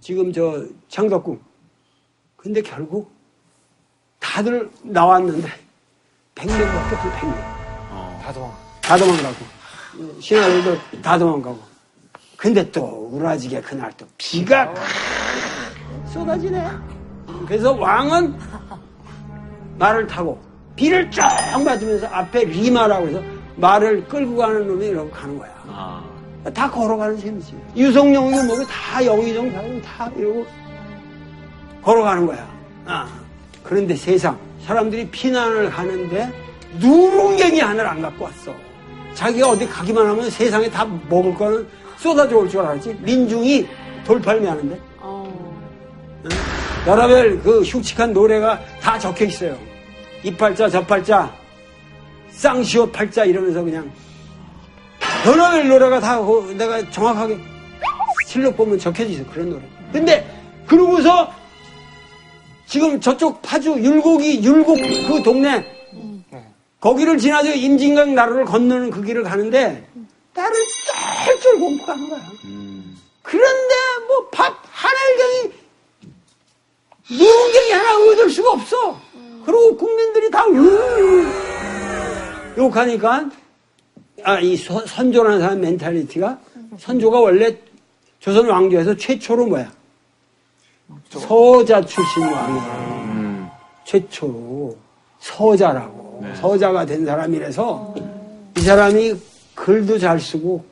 지금 0.00 0.32
저 0.32 0.62
장덕궁. 0.88 1.40
근데 2.36 2.60
결국 2.62 3.10
다들 4.20 4.70
나왔는데 4.82 5.48
100명밖에 6.34 6.92
없어 6.92 7.10
100명. 7.12 7.36
다 8.22 8.32
도망. 8.32 8.54
다 8.82 8.96
도망가고 8.96 10.20
신하들도 10.20 11.00
다 11.02 11.18
도망가고. 11.18 11.58
근데 12.38 12.70
또 12.70 13.10
우라지게 13.12 13.60
그날 13.62 13.92
또 13.96 14.06
비가 14.16 14.72
쏟아지네. 16.06 16.64
그래서 17.48 17.72
왕은 17.72 18.38
말을 19.76 20.06
타고 20.06 20.40
비를 20.76 21.10
쫙 21.10 21.60
맞으면서 21.60 22.06
앞에 22.06 22.44
리마라고 22.44 23.08
해서 23.08 23.20
말을 23.56 24.06
끌고 24.06 24.36
가는 24.36 24.68
놈이 24.68 24.86
이러고 24.86 25.10
가는 25.10 25.36
거야. 25.36 26.04
다 26.54 26.70
걸어가는 26.70 27.18
셈이지. 27.18 27.56
유성룡이고 27.76 28.44
뭐고 28.44 28.64
다 28.66 29.04
영의정 29.04 29.52
가고 29.52 29.82
다 29.82 30.08
이러고 30.16 30.46
걸어가는 31.82 32.24
거야. 32.24 32.48
아. 32.86 33.08
그런데 33.64 33.96
세상 33.96 34.38
사람들이 34.64 35.08
피난을 35.10 35.70
가는데 35.70 36.32
누룽갱이 36.78 37.58
하나를 37.58 37.90
안 37.90 38.00
갖고 38.00 38.26
왔어. 38.26 38.54
자기가 39.14 39.48
어디 39.48 39.68
가기만 39.68 40.06
하면 40.06 40.30
세상에 40.30 40.70
다 40.70 40.84
먹을 41.08 41.34
거는 41.34 41.66
쏟아져 41.98 42.36
올 42.36 42.48
줄 42.48 42.60
알았지. 42.60 42.96
민중이 43.02 43.66
돌팔매 44.06 44.46
하는데. 44.48 44.78
응? 46.24 46.30
여러별 46.86 47.40
그 47.42 47.62
흉측한 47.62 48.12
노래가 48.12 48.60
다 48.80 48.98
적혀 48.98 49.24
있어요. 49.26 49.56
이 50.22 50.34
팔자 50.34 50.68
저 50.68 50.84
팔자 50.84 51.30
쌍시오 52.30 52.86
팔자 52.90 53.24
이러면서 53.24 53.62
그냥 53.62 53.90
여러별 55.26 55.68
노래가 55.68 56.00
다그 56.00 56.54
내가 56.56 56.88
정확하게 56.90 57.38
실력 58.26 58.56
보면 58.56 58.78
적혀져 58.78 59.10
있어 59.10 59.24
그런 59.26 59.50
노래. 59.50 59.62
근데 59.92 60.26
그러고서 60.66 61.32
지금 62.66 63.00
저쪽 63.00 63.40
파주 63.42 63.70
율곡이 63.78 64.42
율곡 64.44 64.76
그 64.76 65.22
동네 65.22 65.64
거기를 66.80 67.18
지나서 67.18 67.52
임진강 67.54 68.14
나루를 68.14 68.44
건너는 68.44 68.90
그 68.90 69.02
길을 69.02 69.24
가는데 69.24 69.87
딸을 70.34 70.54
곰고 71.58 71.84
가는 71.86 72.08
거야. 72.08 72.20
그런데 73.22 73.74
뭐밥 74.06 74.56
하나일경이 74.70 75.52
누룽갱이 77.10 77.72
하나 77.72 77.96
얻을 78.10 78.30
수가 78.30 78.52
없어. 78.52 79.00
그리고 79.44 79.76
국민들이 79.76 80.30
다 80.30 80.44
으, 80.46 81.26
욕하니까 82.58 83.30
아, 84.24 84.38
이 84.40 84.56
서- 84.56 84.84
선조라는 84.86 85.40
사람 85.40 85.60
멘탈리티가 85.60 86.38
선조가 86.78 87.20
원래 87.20 87.56
조선 88.18 88.46
왕조에서 88.48 88.96
최초로 88.96 89.46
뭐야? 89.46 89.70
서자 91.10 91.80
출신 91.84 92.22
왕이야. 92.24 93.58
최초로 93.84 94.76
서자라고 95.20 96.24
서자가 96.40 96.84
된 96.84 97.06
사람이라서 97.06 97.94
이 98.56 98.60
사람이 98.60 99.14
글도 99.58 99.98
잘 99.98 100.20
쓰고 100.20 100.64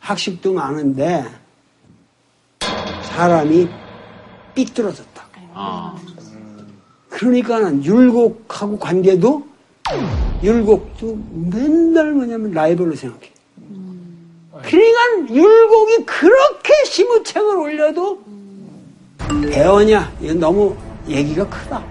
학식도 0.00 0.52
많은데 0.52 1.24
사람이 3.02 3.68
삐뚤어졌다. 4.54 5.24
그러니까는 7.08 7.84
율곡하고 7.84 8.78
관계도 8.78 9.46
율곡도 10.42 11.18
맨날 11.52 12.12
뭐냐면 12.12 12.50
라이벌로 12.50 12.96
생각해. 12.96 13.30
그러니까 14.62 15.34
율곡이 15.34 16.04
그렇게 16.04 16.72
시무책을 16.86 17.56
올려도 17.56 18.22
배어냐? 19.50 20.12
이건 20.20 20.40
너무 20.40 20.76
얘기가 21.08 21.48
크다. 21.48 21.84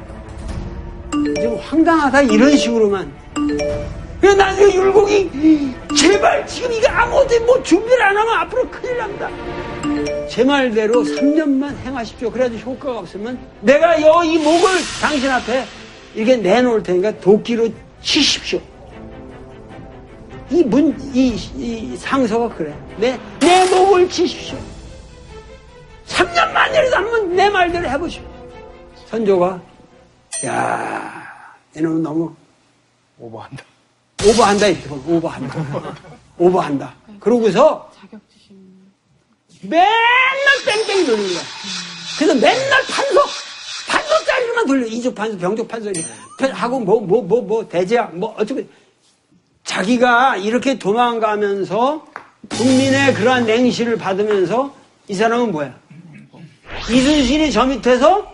좀 1.12 1.58
황당하다 1.62 2.24
이런 2.24 2.58
식으로만 2.58 3.12
나중에 4.22 4.74
율곡이 4.76 5.76
제발 5.98 6.46
지금 6.46 6.72
이거 6.74 6.88
아무것도 6.90 7.46
뭐 7.46 7.64
준비를 7.64 8.02
안 8.02 8.18
하면 8.18 8.34
앞으로 8.40 8.70
큰일 8.70 8.98
납니다. 8.98 9.30
제 10.30 10.44
말대로 10.44 11.02
3년만 11.04 11.76
행하십시오. 11.86 12.30
그래도 12.32 12.56
효과가 12.58 13.00
없으면 13.00 13.40
내가 13.62 14.02
여 14.02 14.22
이 14.24 14.38
목을 14.38 14.70
당신 15.02 15.30
앞에 15.30 15.66
이렇게 16.16 16.36
내놓을 16.38 16.84
테니까 16.84 17.20
도끼로 17.20 17.70
치십시오. 18.02 18.60
이 20.52 20.64
문, 20.64 20.96
이, 21.14 21.36
이 21.58 21.96
상서가 21.98 22.50
그래. 22.56 22.76
내, 22.98 23.18
내 23.40 23.70
목을 23.70 24.10
치십시오. 24.10 24.58
3년 26.08 26.52
만이라도 26.52 26.96
한번 26.96 27.36
내 27.36 27.50
말대로 27.50 27.88
해보십시오. 27.88 28.24
선조가, 29.08 29.62
야 30.46 31.56
이놈은 31.76 32.02
너무 32.02 32.34
오버한다. 33.20 33.64
오버한다, 34.28 34.68
이렇게. 34.68 34.90
오버한다. 34.90 35.96
오버한다. 36.38 36.96
그러고서 37.20 37.90
맨날 39.62 39.88
뺑뺑이 40.66 41.06
돌리는 41.06 41.34
거야. 41.34 41.44
그래서 42.18 42.34
맨날 42.36 42.84
판서, 42.84 43.22
판서짜리로만 43.88 44.68
돌려. 44.68 44.88
이쪽 44.88 45.16
판서, 45.16 45.38
병쪽 45.38 45.68
이렇게 45.70 46.54
하고 46.54 46.80
뭐, 46.80 47.00
뭐, 47.00 47.22
뭐, 47.22 47.42
뭐, 47.42 47.68
대제약, 47.68 48.16
뭐, 48.16 48.36
어쩌고. 48.38 48.62
자기가 49.64 50.38
이렇게 50.38 50.80
도망가면서 50.80 52.06
국민의 52.50 53.14
그러한 53.14 53.46
냉시를 53.46 53.98
받으면서 53.98 54.74
이 55.08 55.14
사람은 55.14 55.52
뭐야? 55.52 55.78
이순신이 56.90 57.52
저 57.52 57.66
밑에서 57.66 58.34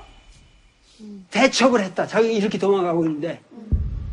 대첩을 1.31 1.81
했다. 1.83 2.07
자기가 2.07 2.33
이렇게 2.33 2.57
도망가고 2.57 3.05
있는데 3.05 3.41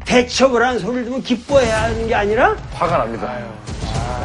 대첩을 0.05 0.67
한 0.67 0.79
소리를 0.79 1.05
들으면 1.05 1.23
기뻐해야 1.23 1.85
하는 1.85 2.07
게 2.09 2.15
아니라 2.15 2.57
화가 2.75 2.99
납니다. 2.99 3.39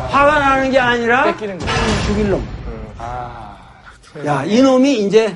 화가 0.10 0.40
나는 0.40 0.72
게 0.72 0.80
아니라 0.80 1.26
뺏기는 1.26 1.58
거야. 1.60 1.70
죽일 2.06 2.30
놈. 2.30 2.48
야, 4.26 4.44
이 4.46 4.62
놈이 4.62 5.06
이제 5.06 5.36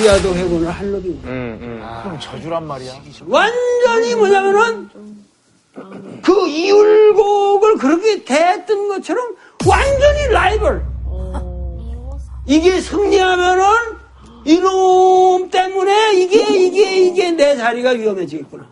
위화도 0.00 0.34
회군을 0.34 0.70
할 0.70 0.90
놈이고. 0.90 1.20
그럼 1.22 2.18
저주란 2.20 2.66
말이야. 2.66 2.92
완전히 3.26 4.14
뭐냐면은 4.14 4.90
그 6.22 6.48
이율곡을 6.48 7.76
그렇게 7.78 8.24
대했던 8.24 8.88
것처럼 8.88 9.36
완전히 9.66 10.28
라이벌. 10.28 10.84
이게 12.46 12.80
승리하면은 12.80 13.64
이놈 14.44 15.48
때문에 15.50 16.14
이게 16.14 16.42
이게 16.42 16.96
이게 17.06 17.30
내 17.30 17.56
자리가 17.56 17.90
위험해지겠구나. 17.90 18.71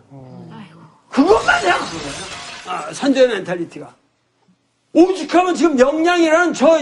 그것만 1.11 1.61
생각하는 1.61 1.91
거야. 2.01 2.13
아, 2.67 2.93
선조의 2.93 3.27
멘탈리티가. 3.27 3.93
오직하면 4.93 5.55
지금 5.55 5.75
명량이라는 5.75 6.53
저 6.53 6.79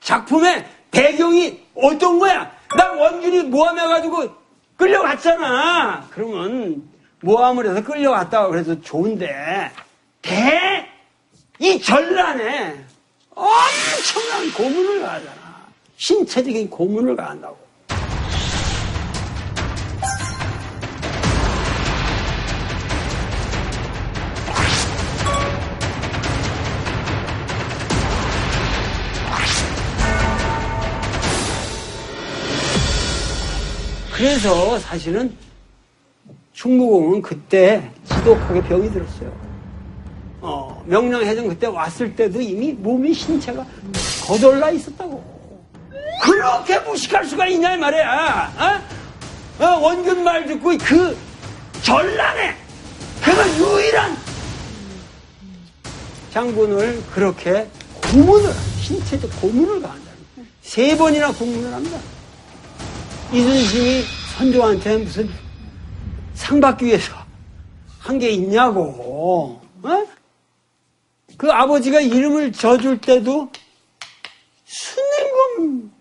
작품의 0.00 0.66
배경이 0.90 1.60
어떤 1.74 2.18
거야? 2.18 2.50
나 2.76 2.92
원균이 2.92 3.44
모함해가지고 3.44 4.28
끌려갔잖아. 4.76 6.08
그러면 6.10 6.88
모함을 7.20 7.68
해서 7.68 7.82
끌려갔다고 7.82 8.50
그래서 8.50 8.80
좋은데 8.80 9.70
대 10.22 10.90
이 11.60 11.78
전란에 11.80 12.82
엄청난 13.34 14.50
고문을 14.56 15.02
가하잖아. 15.02 15.66
신체적인 15.98 16.70
고문을 16.70 17.14
가한다고. 17.14 17.58
그래서 34.20 34.78
사실은 34.80 35.34
충무공은 36.52 37.22
그때 37.22 37.90
지독하게 38.04 38.60
병이 38.64 38.92
들었어요. 38.92 39.32
어, 40.42 40.84
명량해전 40.84 41.48
그때 41.48 41.66
왔을 41.66 42.14
때도 42.14 42.38
이미 42.38 42.72
몸이 42.72 43.14
신체가 43.14 43.64
거덜나 44.26 44.72
있었다고. 44.72 45.24
그렇게 46.22 46.78
무식할 46.80 47.24
수가 47.24 47.46
있냐 47.46 47.76
이 47.76 47.78
말이야. 47.78 48.82
어? 49.58 49.64
어, 49.64 49.78
원균 49.78 50.22
말 50.22 50.44
듣고 50.44 50.76
그 50.76 51.16
전란에 51.80 52.54
그가 53.22 53.48
유일한 53.56 54.14
장군을 56.30 57.02
그렇게 57.10 57.66
고문을 58.12 58.52
신체적 58.82 59.30
고문을 59.40 59.80
가한다는 59.80 60.18
거야. 60.36 60.44
세 60.60 60.94
번이나 60.94 61.32
고문을 61.32 61.72
합니다. 61.72 61.98
이순신이 63.32 64.02
선조한테 64.36 64.96
무슨 64.98 65.28
상 66.34 66.60
받기 66.60 66.84
위해서 66.86 67.14
한 68.00 68.18
게 68.18 68.30
있냐고. 68.30 69.60
어? 69.82 70.06
그 71.36 71.50
아버지가 71.50 72.00
이름을 72.00 72.52
져줄 72.52 73.00
때도 73.00 73.50
순행금, 74.64 75.92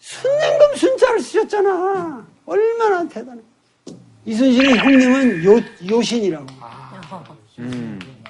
순행금 0.00 0.76
순자를 0.76 1.20
쓰셨잖아. 1.20 2.26
얼마나 2.46 3.08
대단해. 3.08 3.40
이순신의 4.24 4.78
형님은 4.78 5.44
요, 5.44 5.60
요신이라고. 5.88 6.46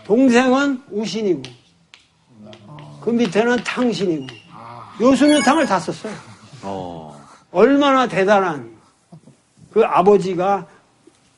동생은 0.05 0.83
우신이고, 0.91 1.43
그 3.01 3.11
밑에는 3.11 3.57
탕신이고, 3.65 4.27
요순유탕을 5.01 5.67
다 5.67 5.79
썼어요. 5.79 6.15
얼마나 7.53 8.09
대단한 8.09 8.71
그 9.73 9.85
아버지가 9.85 10.67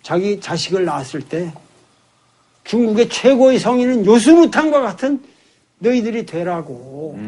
자기 0.03 0.41
자식을 0.41 0.85
낳았을 0.85 1.21
때 1.23 1.53
중국의 2.65 3.09
최고의 3.09 3.59
성인은 3.59 4.07
요스무탕과 4.07 4.81
같은 4.81 5.23
너희들이 5.79 6.25
되라고 6.25 7.19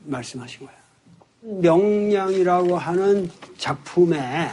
말씀하신 0.00 0.66
거야. 0.66 0.74
명량이라고 1.40 2.76
하는 2.76 3.30
작품에 3.58 4.48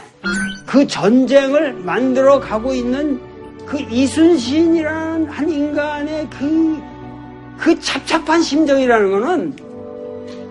그 0.66 0.86
전쟁을 0.86 1.72
만들어 1.72 2.38
가고 2.38 2.74
있는 2.74 3.20
그 3.64 3.80
이순신이라는 3.80 5.26
한 5.26 5.48
인간의 5.48 6.28
그, 6.28 6.82
그 7.58 7.80
찹찹한 7.80 8.42
심정이라는 8.42 9.10
거는 9.10 9.56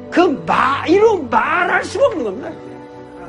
그 0.09 0.19
마, 0.45 0.85
이로 0.87 1.21
말할 1.23 1.85
수가 1.85 2.07
없는 2.07 2.23
겁니다. 2.23 2.70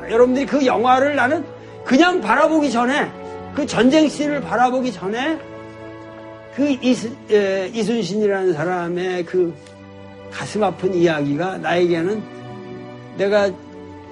여러분들이 0.09 0.45
그 0.45 0.65
영화를 0.65 1.15
나는 1.15 1.43
그냥 1.83 2.21
바라보기 2.21 2.71
전에 2.71 3.11
그 3.53 3.65
전쟁 3.65 4.07
씬을 4.07 4.41
바라보기 4.41 4.91
전에 4.91 5.37
그 6.55 6.69
이순, 6.81 7.15
에, 7.31 7.69
이순신이라는 7.73 8.53
사람의 8.53 9.25
그 9.25 9.53
가슴 10.31 10.63
아픈 10.63 10.93
이야기가 10.93 11.57
나에게는 11.57 12.23
내가 13.17 13.49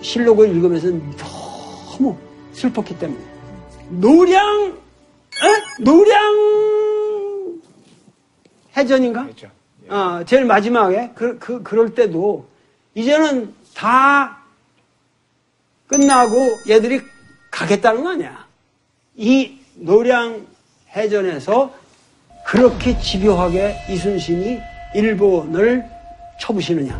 실록을 0.01 0.49
읽으면서 0.49 0.89
너무 1.17 2.17
슬펐기 2.53 2.97
때문에 2.97 3.19
노량 3.89 4.67
에? 4.67 5.83
노량 5.83 7.61
해전인가? 8.77 9.27
어, 9.89 10.23
제일 10.25 10.45
마지막에 10.45 11.11
그, 11.13 11.37
그, 11.37 11.61
그럴 11.63 11.93
때도 11.93 12.45
이제는 12.95 13.53
다 13.73 14.40
끝나고 15.91 16.57
얘들이 16.69 17.01
가겠다는 17.51 18.03
거 18.03 18.11
아니야. 18.11 18.47
이 19.15 19.59
노량 19.75 20.47
해전에서 20.95 21.73
그렇게 22.47 22.97
집요하게 22.97 23.75
이순신이 23.89 24.59
일본을 24.95 25.85
쳐부시느냐. 26.39 26.99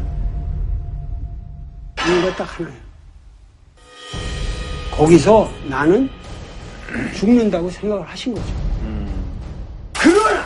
이유가 2.06 2.36
딱 2.36 2.60
하나예요. 2.60 2.78
거기서 4.92 5.50
나는 5.68 6.10
죽는다고 7.16 7.70
생각을 7.70 8.08
하신 8.10 8.36
거죠. 8.36 8.54
그러나 9.98 10.46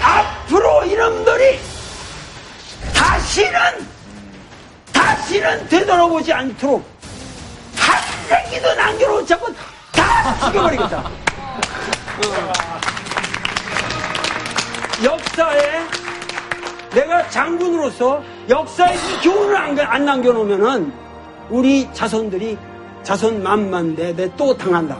앞으로 0.00 0.84
이놈들이 0.86 1.58
다시는 2.94 3.60
다시는 4.92 5.68
되돌아보지 5.68 6.32
않도록 6.32 6.82
한 6.82 6.91
생기도 8.32 8.74
남겨놓지 8.74 9.34
않고 9.34 9.46
다 9.92 10.46
죽여버리겠다. 10.46 11.10
역사에 15.04 15.80
내가 16.94 17.28
장군으로서 17.28 18.22
역사에 18.48 18.94
이 18.94 19.22
교훈을 19.22 19.56
안, 19.56 19.78
안 19.78 20.04
남겨놓으면은 20.04 20.92
우리 21.50 21.92
자손들이 21.92 22.56
자손 23.02 23.42
만만대 23.42 24.12
내또 24.12 24.56
당한다. 24.56 24.96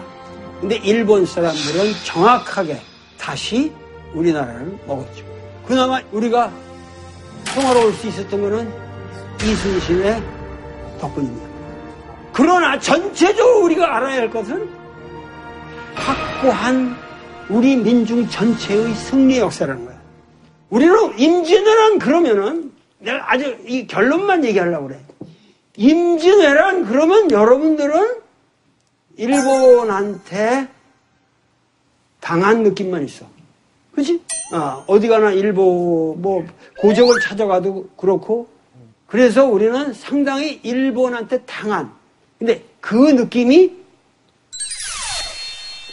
근데 0.60 0.76
일본 0.76 1.24
사람들은 1.24 1.92
정확하게 2.04 2.80
다시 3.18 3.72
우리나라를 4.14 4.78
먹었죠. 4.86 5.24
그나마 5.66 6.00
우리가 6.10 6.52
평화로울 7.44 7.92
수 7.94 8.08
있었던 8.08 8.40
것은 8.40 8.72
이순신의 9.42 10.22
덕분입니다. 11.00 11.51
그러나 12.32 12.78
전체적으로 12.78 13.64
우리가 13.64 13.96
알아야 13.96 14.22
할 14.22 14.30
것은 14.30 14.68
확고한 15.94 16.96
우리 17.48 17.76
민중 17.76 18.28
전체의 18.28 18.94
승리 18.94 19.38
역사라는 19.38 19.84
거야. 19.84 20.00
우리는 20.70 21.18
임진왜란 21.18 21.98
그러면은 21.98 22.72
내가 22.98 23.30
아주 23.30 23.56
이 23.66 23.86
결론만 23.86 24.44
얘기하려고 24.44 24.88
그래. 24.88 25.00
임진왜란 25.76 26.86
그러면 26.86 27.30
여러분들은 27.30 28.20
일본한테 29.16 30.68
당한 32.20 32.62
느낌만 32.62 33.04
있어. 33.04 33.26
그치? 33.94 34.22
아, 34.52 34.82
어디 34.86 35.08
가나 35.08 35.32
일본, 35.32 36.22
뭐, 36.22 36.46
고적을 36.78 37.20
찾아가도 37.20 37.90
그렇고. 37.96 38.48
그래서 39.06 39.44
우리는 39.44 39.92
상당히 39.92 40.60
일본한테 40.62 41.42
당한. 41.42 41.92
근데 42.42 42.60
그 42.80 42.96
느낌이 42.96 43.70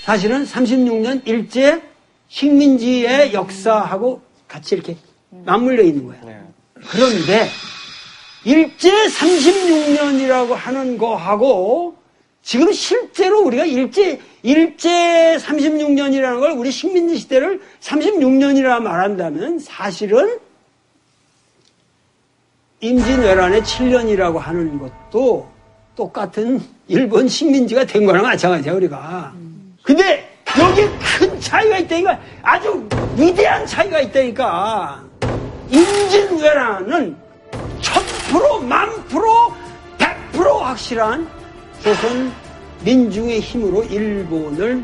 사실은 0.04 0.44
36년 0.46 1.22
일제 1.28 1.80
식민지의 2.28 3.34
역사하고 3.36 4.24
같이 4.48 4.74
이렇게 4.74 4.98
맞물려 5.30 5.84
있는 5.84 6.08
거야. 6.08 6.20
그런데 6.90 7.48
일제 8.46 8.90
36년이라고 8.90 10.56
하는 10.56 10.98
거하고 10.98 11.96
지금 12.42 12.72
실제로 12.74 13.44
우리가 13.44 13.66
일제 13.66 14.20
일제 14.42 15.38
36년이라는 15.40 16.40
걸 16.40 16.52
우리 16.54 16.72
식민지 16.72 17.18
시대를 17.18 17.62
36년이라 17.80 18.80
말한다면 18.80 19.60
사실은 19.60 20.40
임진왜란의 22.80 23.62
7년이라고 23.62 24.38
하는 24.38 24.80
것도 24.80 25.59
똑같은 26.00 26.62
일본 26.88 27.28
식민지가 27.28 27.84
된 27.84 28.06
거랑 28.06 28.24
마찬가지야 28.24 28.72
우리가. 28.74 29.34
근데 29.84 30.34
여기 30.58 30.88
큰 30.98 31.38
차이가 31.42 31.78
있다니까 31.78 32.18
아주 32.42 32.88
위대한 33.18 33.66
차이가 33.66 34.00
있다니까 34.00 35.04
임진왜란은 35.70 37.18
1000% 37.82 38.64
만프로 38.64 39.54
100% 39.98 40.60
확실한 40.60 41.28
조선 41.84 42.32
민중의 42.86 43.42
힘으로 43.42 43.84
일본을 43.84 44.82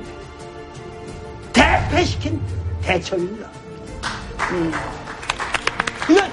대패시킨 1.54 2.42
대첩입니다. 2.82 3.50
음. 4.52 4.74
이건, 6.10 6.30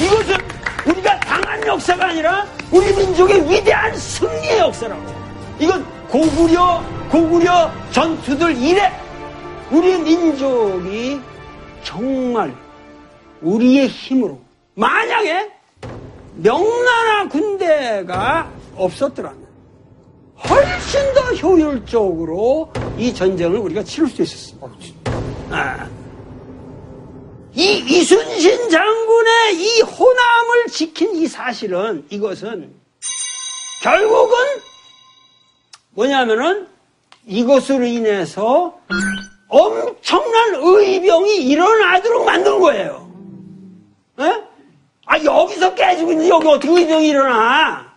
이것은 0.00 0.61
우리가 0.86 1.18
당한 1.20 1.66
역사가 1.66 2.08
아니라 2.08 2.46
우리 2.70 2.94
민족의 2.94 3.50
위대한 3.50 3.96
승리의 3.96 4.58
역사라고. 4.58 5.02
이건 5.58 5.84
고구려, 6.08 6.82
고구려 7.10 7.70
전투들 7.90 8.56
이래 8.56 8.92
우리 9.70 9.98
민족이 9.98 11.20
정말 11.82 12.54
우리의 13.40 13.88
힘으로 13.88 14.40
만약에 14.74 15.50
명나라 16.34 17.28
군대가 17.28 18.50
없었더라면 18.76 19.42
훨씬 20.48 21.14
더 21.14 21.20
효율적으로 21.34 22.72
이 22.98 23.14
전쟁을 23.14 23.58
우리가 23.58 23.82
치를 23.82 24.08
수 24.08 24.22
있었습니다. 24.22 24.66
아. 25.50 26.01
이 27.54 27.84
이순신 27.86 28.70
장군의 28.70 29.56
이 29.56 29.80
호남을 29.82 30.66
지킨 30.70 31.14
이 31.16 31.26
사실은 31.26 32.06
이것은 32.08 32.74
결국은 33.82 34.38
뭐냐면은 35.90 36.66
이것으로 37.26 37.84
인해서 37.84 38.78
엄청난 39.48 40.54
의병이 40.54 41.36
일어나도록 41.44 42.24
만든 42.24 42.58
거예요. 42.58 43.12
에? 44.20 44.42
아 45.04 45.22
여기서 45.22 45.74
깨지고 45.74 46.12
있는데 46.12 46.30
여기 46.30 46.48
어떻게 46.48 46.72
의병이 46.72 47.08
일어나? 47.08 47.92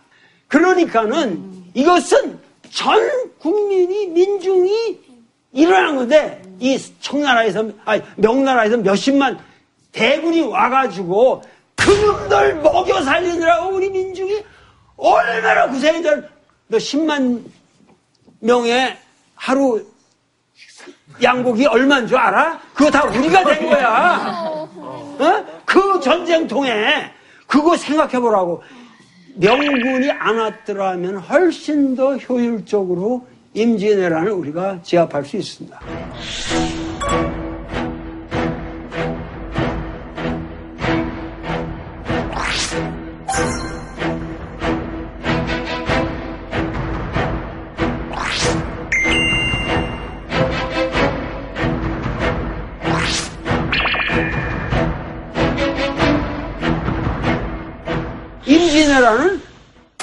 그러니까는 0.48 1.70
이것은 1.72 2.38
전 2.70 3.32
국민이 3.38 4.06
민중이 4.08 5.05
일어난 5.56 5.96
건데 5.96 6.42
이 6.60 6.78
청나라에서 7.00 7.70
아니 7.86 8.02
명나라에서 8.16 8.76
몇십만 8.76 9.38
대군이 9.90 10.42
와가지고 10.42 11.42
그놈들 11.74 12.56
먹여 12.56 13.02
살리느라고 13.02 13.74
우리 13.74 13.88
민중이 13.88 14.44
얼마나 14.98 15.66
고생했던 15.68 16.28
너 16.68 16.76
10만 16.76 17.42
명의 18.40 18.96
하루 19.34 19.82
양복이 21.22 21.66
얼마인 21.66 22.06
줄 22.06 22.18
알아? 22.18 22.60
그거 22.74 22.90
다 22.90 23.04
우리가 23.04 23.44
된 23.44 23.66
거야. 23.70 24.68
어? 25.18 25.46
그 25.64 26.00
전쟁통에 26.00 27.10
그거 27.46 27.76
생각해 27.76 28.20
보라고. 28.20 28.62
명군이 29.36 30.10
안 30.10 30.38
왔더라면 30.38 31.18
훨씬 31.18 31.94
더 31.94 32.16
효율적으로 32.16 33.26
임진왜란을 33.56 34.32
우리가 34.32 34.82
제압할 34.82 35.24
수 35.24 35.38
있습니다. 35.38 35.80
임진왜란은 58.44 59.40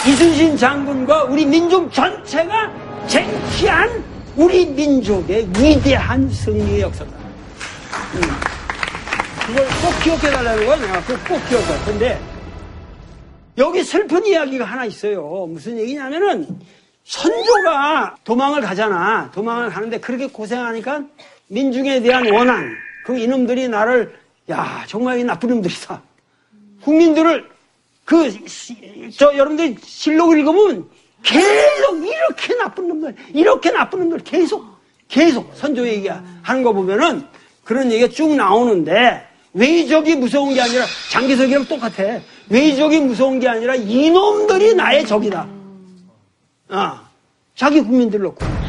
이순신 0.08 0.58
장군과 0.58 1.26
우리 1.26 1.46
민족 1.46 1.94
전체가 1.94 2.93
쟁취한 3.08 4.04
우리 4.36 4.66
민족의 4.66 5.48
위대한 5.60 6.30
승리의 6.30 6.82
역사다. 6.82 7.12
음. 8.16 8.22
그걸 9.46 9.66
꼭 9.66 10.04
기억해달라는 10.04 10.66
거야. 10.66 10.76
내가 10.78 11.02
꼭 11.28 11.50
기억해. 11.50 11.86
근데 11.86 12.20
여기 13.58 13.84
슬픈 13.84 14.26
이야기가 14.26 14.66
하나 14.66 14.86
있어요. 14.86 15.48
무슨 15.50 15.78
얘기냐면은 15.78 16.48
선조가 17.04 18.16
도망을 18.24 18.62
가잖아. 18.62 19.30
도망을 19.32 19.70
가는데 19.70 20.00
그렇게 20.00 20.28
고생하니까 20.28 21.04
민중에 21.48 22.02
대한 22.02 22.32
원한, 22.32 22.74
그 23.06 23.18
이놈들이 23.18 23.68
나를 23.68 24.18
야 24.50 24.84
정말 24.88 25.20
이 25.20 25.24
나쁜 25.24 25.50
놈들이다. 25.50 26.02
국민들을 26.84 27.50
그, 28.06 28.32
저, 29.16 29.34
여러분들 29.36 29.76
실록을 29.84 30.40
읽으면 30.40 30.90
계속 31.24 32.06
이렇게 32.06 32.56
나쁜 32.56 32.88
놈들, 32.90 33.16
이렇게 33.34 33.72
나쁜 33.72 34.00
놈들 34.00 34.20
계속, 34.20 34.66
계속 35.08 35.52
선조 35.56 35.88
얘기하는 35.88 36.64
거 36.64 36.74
보면은 36.74 37.26
그런 37.64 37.92
얘기가 37.92 38.12
쭉 38.12 38.36
나오는데 38.36 39.26
외적이 39.54 40.16
무서운 40.16 40.54
게 40.54 40.62
아니라 40.62 40.86
장기석이랑 41.12 41.66
똑같아. 41.66 42.20
외적이 42.50 43.00
무서운 43.00 43.40
게 43.40 43.48
아니라 43.48 43.76
이놈들이 43.76 44.76
나의 44.76 45.06
적이다. 45.06 45.48
아, 46.70 47.08
자기 47.56 47.82
국민들 47.82 48.20
놓고. 48.22 48.63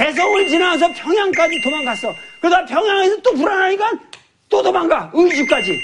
개성을 0.00 0.48
지나서 0.48 0.88
평양까지 0.94 1.60
도망갔어. 1.60 2.14
그러다 2.40 2.64
평양에서 2.64 3.16
또 3.20 3.34
불안하니까 3.34 3.90
또 4.48 4.62
도망가. 4.62 5.10
의주까지. 5.12 5.78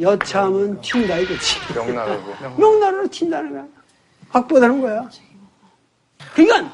여참은 0.00 0.80
튄다 0.80 1.22
이거지. 1.22 1.56
명나라로. 1.74 2.22
명나라로 2.56 3.08
튄다는 3.08 3.50
거야. 3.52 3.66
확보되는 4.28 4.80
거야. 4.80 5.08
그러니까 6.34 6.72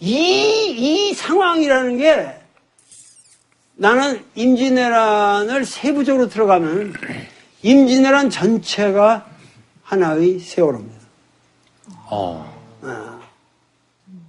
이, 0.00 1.10
이 1.10 1.14
상황이라는 1.14 1.98
게 1.98 2.36
나는 3.74 4.24
임진왜란을 4.34 5.64
세부적으로 5.64 6.28
들어가면 6.28 6.94
임진왜란 7.62 8.30
전체가 8.30 9.26
하나의 9.84 10.40
세월호입니다. 10.40 11.00
어. 12.06 12.10
어. 12.10 12.49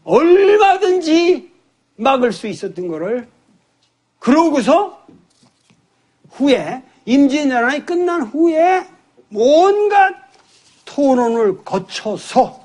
얼마든지 0.04 1.52
막을 1.96 2.32
수 2.32 2.48
있었던 2.48 2.88
거를 2.88 3.28
그러고서 4.20 5.06
후에 6.32 6.84
임진왜란이 7.06 7.86
끝난 7.86 8.22
후에 8.24 8.86
온갖 9.34 10.14
토론을 10.86 11.64
거쳐서 11.64 12.62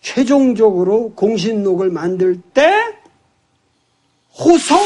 최종적으로 0.00 1.12
공신록을 1.14 1.90
만들 1.90 2.40
때 2.54 2.96
호성, 4.38 4.78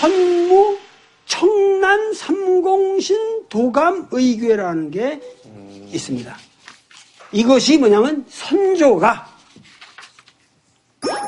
선무, 0.00 0.78
청란, 1.26 2.12
삼공신, 2.12 3.48
도감, 3.48 4.08
의궤라는 4.10 4.90
게 4.90 5.20
있습니다. 5.92 6.36
이것이 7.32 7.78
뭐냐면 7.78 8.24
선조가 8.28 9.29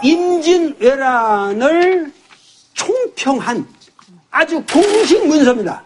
임진왜란을 0.03 1.63
총평한 2.75 3.67
아주 4.31 4.63
공식 4.65 5.27
문서입니다. 5.27 5.85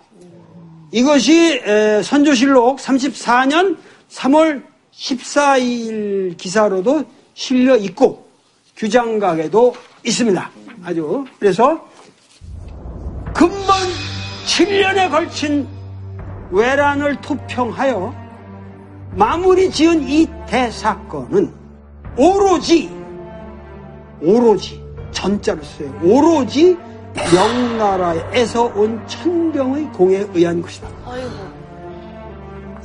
이것이 0.93 1.61
에, 1.65 2.03
선조실록 2.03 2.79
34년 2.79 3.77
3월 4.11 4.63
14일 4.95 6.37
기사로도 6.37 7.05
실려 7.35 7.77
있고 7.77 8.27
규장각에도 8.77 9.75
있습니다. 10.05 10.51
아주 10.85 11.25
그래서 11.39 11.87
근본 13.35 13.67
7년에 14.47 15.11
걸친 15.11 15.67
외란을 16.51 17.21
토평하여 17.21 18.15
마무리 19.13 19.71
지은 19.71 20.09
이 20.09 20.27
대사건은 20.47 21.53
오로지 22.17 22.96
오로지 24.21 24.83
전자로 25.13 25.63
써요. 25.63 26.01
오로지 26.03 26.77
명나라에서 27.33 28.65
온 28.75 29.01
천병의 29.07 29.93
공에 29.93 30.27
의한 30.35 30.61
것이다. 30.61 30.89
아이고. 31.07 31.31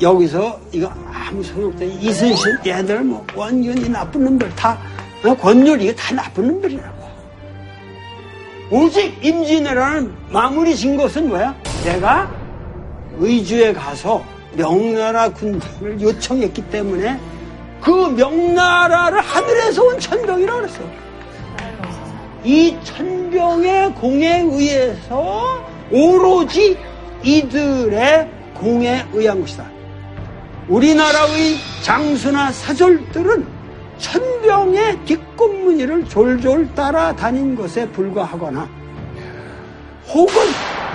여기서 0.01 0.59
이거 0.71 0.91
아무 1.13 1.43
소용 1.43 1.69
없다. 1.69 1.85
이순신 1.85 2.57
얘들 2.65 3.03
뭐 3.03 3.25
원균이 3.35 3.89
나쁜 3.89 4.23
놈들 4.23 4.49
다 4.55 4.77
어, 5.23 5.35
권율이 5.35 5.85
이거 5.85 5.93
다 5.93 6.15
나쁜 6.15 6.47
놈들이라고. 6.47 7.01
오직 8.71 9.13
임진왜란을 9.23 10.11
마무리 10.29 10.75
진 10.75 10.95
것은 10.95 11.27
뭐야? 11.27 11.53
내가 11.83 12.31
의주에 13.19 13.73
가서 13.73 14.23
명나라 14.53 15.29
군대를 15.29 16.01
요청했기 16.01 16.69
때문에 16.69 17.19
그 17.81 17.89
명나라를 17.89 19.19
하늘에서 19.19 19.83
온 19.83 19.99
천병이라고 19.99 20.61
그랬어. 20.61 20.79
이 22.43 22.75
천병의 22.83 23.93
공에 23.95 24.41
의해서 24.41 25.63
오로지 25.91 26.77
이들의 27.23 28.29
공에 28.55 29.05
의한 29.13 29.41
것이다. 29.41 29.69
우리나라의 30.67 31.55
장수나 31.83 32.51
사졸들은 32.51 33.45
천병의 33.97 35.05
뒷꽃무늬를 35.05 36.05
졸졸 36.05 36.73
따라다닌 36.73 37.55
것에 37.55 37.87
불과하거나 37.89 38.67
혹은 40.09 40.35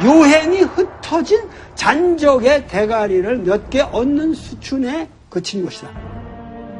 요행이 0.05 0.61
흩어진 0.63 1.41
잔적의 1.75 2.67
대가리를 2.67 3.39
몇 3.39 3.71
개 3.71 3.81
얻는 3.81 4.35
수준에 4.35 5.09
그친 5.31 5.65
것이다. 5.65 5.91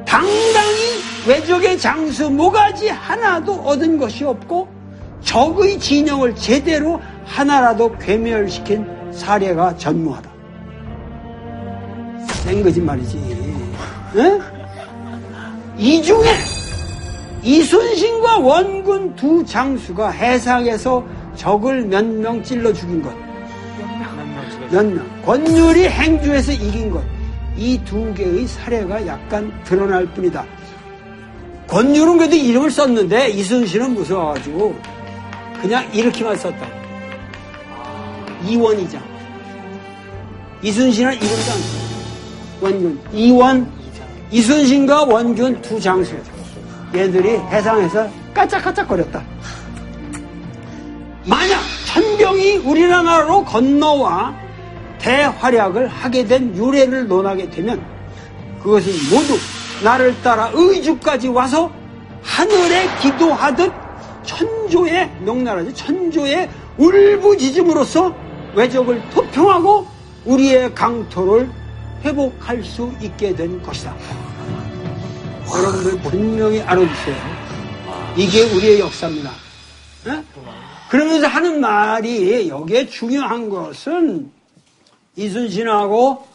당당히 0.07 1.01
외적의 1.27 1.79
장수 1.79 2.31
모가지 2.31 2.89
하나도 2.89 3.53
얻은 3.55 3.99
것이 3.99 4.25
없고 4.25 4.69
적의 5.23 5.79
진영을 5.79 6.35
제대로 6.37 7.01
하나라도 7.25 7.97
괴멸시킨 7.99 8.87
사례가 9.13 9.77
전무하다. 9.77 10.31
센 12.29 12.63
거짓말이지. 12.63 13.19
에? 14.17 14.41
이 15.77 16.01
중에 16.03 16.25
이순신과 17.43 18.39
원군 18.39 19.15
두 19.17 19.45
장수가 19.45 20.11
해상에서 20.11 21.05
적을 21.35 21.83
몇 21.87 22.05
명 22.05 22.43
찔러 22.43 22.73
죽인 22.73 23.03
것. 23.03 23.13
몇 24.71 24.87
명. 24.87 25.05
권율이 25.25 25.89
행주에서 25.89 26.53
이긴 26.53 26.91
것. 26.91 27.03
이 27.57 27.79
두 27.85 28.13
개의 28.15 28.47
사례가 28.47 29.07
약간 29.07 29.53
드러날 29.65 30.07
뿐이다. 30.07 30.45
권율은 31.67 32.19
그래도 32.19 32.37
이름을 32.37 32.71
썼는데 32.71 33.29
이순신은 33.31 33.95
무서워가지고 33.95 34.79
그냥 35.61 35.89
이렇게만 35.93 36.37
썼다. 36.37 36.67
이원이장. 38.47 39.03
이순신은 40.63 41.15
이름도 41.15 41.35
안 41.35 41.59
써. 41.59 41.87
원균. 42.61 43.01
이원, 43.13 43.71
이순신과 44.31 45.05
원균 45.05 45.61
두 45.63 45.81
장수. 45.81 46.15
얘들이 46.95 47.31
해상에서 47.31 48.09
까짝까짝거렸다. 48.35 49.23
만약 51.25 51.61
천병이 51.87 52.59
우리나라로 52.59 53.45
건너와 53.45 54.35
대활약을 55.07 55.87
하게 55.87 56.27
된 56.27 56.57
유래를 56.57 57.07
논하게 57.07 57.49
되면 57.49 57.81
그것은 58.61 58.91
모두 59.09 59.39
나를 59.85 60.21
따라 60.21 60.51
의주까지 60.53 61.29
와서 61.29 61.71
하늘에 62.23 62.89
기도하듯 63.01 63.73
천조의 64.25 65.09
명나라죠. 65.21 65.73
천조의 65.75 66.51
울부짖음으로써 66.77 68.13
외적을 68.57 69.01
토평하고 69.11 69.87
우리의 70.25 70.75
강토를 70.75 71.49
회복할 72.05 72.65
수 72.65 72.91
있게 73.01 73.33
된 73.33 73.63
것이다. 73.63 73.95
여러분들 75.55 76.01
분명히 76.01 76.61
알아두세요. 76.63 77.17
이게 78.17 78.43
우리의 78.43 78.81
역사입니다. 78.81 79.31
예? 80.09 80.25
그러면서 80.91 81.29
하는 81.29 81.61
말이 81.61 82.49
여기에 82.49 82.89
중요한 82.89 83.49
것은 83.49 84.35
이순신하고 85.17 86.27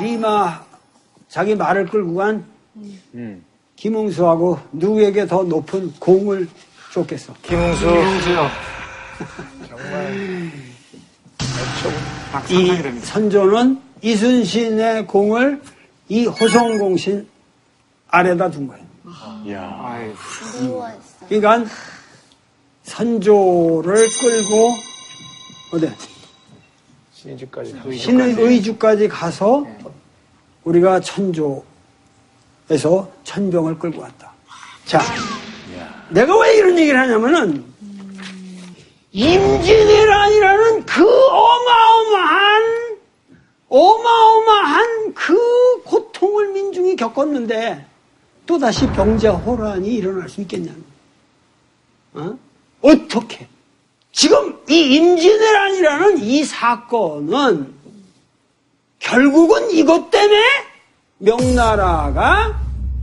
리마 0.00 0.64
자기 1.28 1.54
말을 1.54 1.86
끌고 1.86 2.14
간 2.14 2.44
김웅수하고 3.76 4.58
누구에게 4.72 5.26
더 5.26 5.42
높은 5.42 5.92
공을 5.98 6.48
줬겠어? 6.92 7.34
김웅수. 7.42 7.80
김웅수요. 7.86 8.48
이 12.50 13.00
선조는 13.00 13.80
이순신의 14.02 15.06
공을 15.06 15.62
이 16.08 16.26
호성공신 16.26 17.28
아래다 18.08 18.50
둔 18.50 18.68
거예요. 18.68 18.84
미워했어. 19.44 21.26
그러니까 21.28 21.70
선조를 22.84 23.94
끌고 23.94 24.72
어디 25.72 25.90
신주까지 27.26 27.98
신의 27.98 28.34
의주까지 28.38 29.08
가서 29.08 29.66
우리가 30.64 31.00
천조에서 31.00 31.64
천병을 33.24 33.78
끌고 33.78 34.00
왔다. 34.00 34.32
자, 34.84 35.00
내가 36.10 36.38
왜 36.38 36.56
이런 36.56 36.78
얘기를 36.78 36.98
하냐면은 36.98 37.64
임진왜란이라는 39.10 40.86
그 40.86 41.02
어마어마한 41.04 42.96
어마어마한 43.68 45.14
그 45.14 45.82
고통을 45.82 46.52
민중이 46.52 46.94
겪었는데 46.94 47.84
또 48.46 48.58
다시 48.58 48.86
병자 48.88 49.32
호란이 49.32 49.88
일어날 49.88 50.28
수 50.28 50.40
있겠냐는 50.42 50.84
어? 52.14 52.38
어떻게 52.82 53.48
지금 54.16 54.58
이 54.66 54.94
임진왜란이라는 54.96 56.18
이 56.22 56.42
사건은 56.42 57.74
결국은 58.98 59.70
이것 59.70 60.10
때문에 60.10 60.40
명나라가 61.18 62.58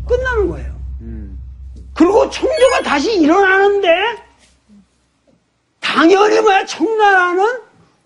끝나는 0.07 0.49
거예요. 0.49 0.73
그리고 1.93 2.27
청조가 2.31 2.81
다시 2.81 3.13
일어나는데 3.13 3.87
당연히 5.79 6.41
뭐야 6.41 6.65
청나라는 6.65 7.59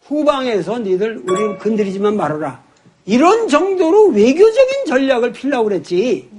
후방에서 0.04 0.80
니들 0.80 1.24
우리 1.26 1.58
건드리지만 1.60 2.18
말아라. 2.18 2.62
이런 3.06 3.48
정도로 3.48 4.08
외교적인 4.08 4.86
전략을 4.86 5.32
피려고 5.32 5.70
그랬지. 5.70 6.30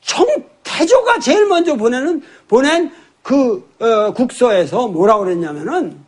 청 0.00 0.26
태조가 0.64 1.20
제일 1.20 1.46
먼저 1.46 1.76
보내는 1.76 2.20
보낸 2.48 2.90
그 3.24 3.66
어, 3.80 4.12
국서에서 4.12 4.86
뭐라고 4.86 5.24
그랬냐면은 5.24 5.98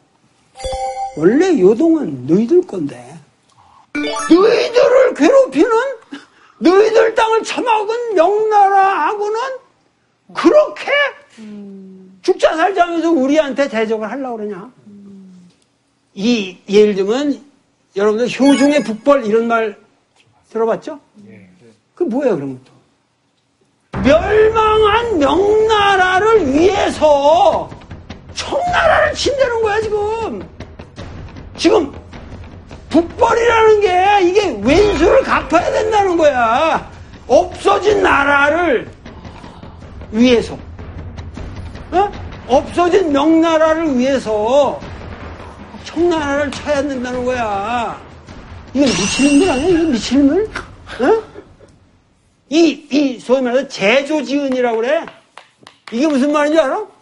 원래 1.16 1.58
요동은 1.58 2.26
너희들 2.26 2.66
건데 2.66 3.18
너희들을 4.30 5.14
괴롭히는 5.14 5.70
너희들 6.58 7.14
땅을 7.14 7.42
처먹은 7.42 8.14
명나라하고는 8.14 9.40
그렇게 10.34 10.92
죽자 12.20 12.54
살자면서 12.54 13.10
우리한테 13.10 13.68
대적을 13.68 14.10
하려고 14.10 14.36
그러냐? 14.36 14.70
이 16.14 16.58
예를 16.68 16.94
들면 16.96 17.42
여러분들 17.96 18.26
효중의 18.26 18.84
북벌 18.84 19.24
이런 19.24 19.48
말 19.48 19.78
들어봤죠? 20.50 21.00
그 21.94 22.02
뭐예요, 22.04 22.34
그런 22.36 22.58
것도? 22.58 22.76
멸망한 24.02 25.18
명나라를 25.18 25.95
위해서 27.06 27.70
청나라를 28.34 29.14
친다는 29.14 29.62
거야, 29.62 29.80
지금. 29.80 30.48
지금 31.56 31.92
북벌이라는 32.90 33.80
게 33.80 34.28
이게 34.28 34.58
왼수를 34.62 35.22
갚아야 35.22 35.72
된다는 35.72 36.16
거야. 36.16 36.90
없어진 37.26 38.02
나라를 38.02 38.90
위해서. 40.10 40.58
어? 41.92 42.10
없어진 42.48 43.12
명나라를 43.12 43.96
위해서 43.96 44.78
청나라를 45.84 46.50
쳐야 46.50 46.82
된다는 46.82 47.24
거야. 47.24 48.00
이건 48.74 48.88
미치는 48.88 49.46
거 49.46 49.52
아니야? 49.52 49.68
이거 49.68 49.90
미치는 49.90 50.28
걸? 50.28 51.08
어? 51.08 51.22
이, 52.48 52.86
이, 52.90 53.18
소위 53.18 53.40
말해서 53.40 53.68
제조지은이라고 53.68 54.76
그래. 54.76 55.06
이게 55.92 56.06
무슨 56.06 56.32
말인지 56.32 56.58
알아? 56.60 56.95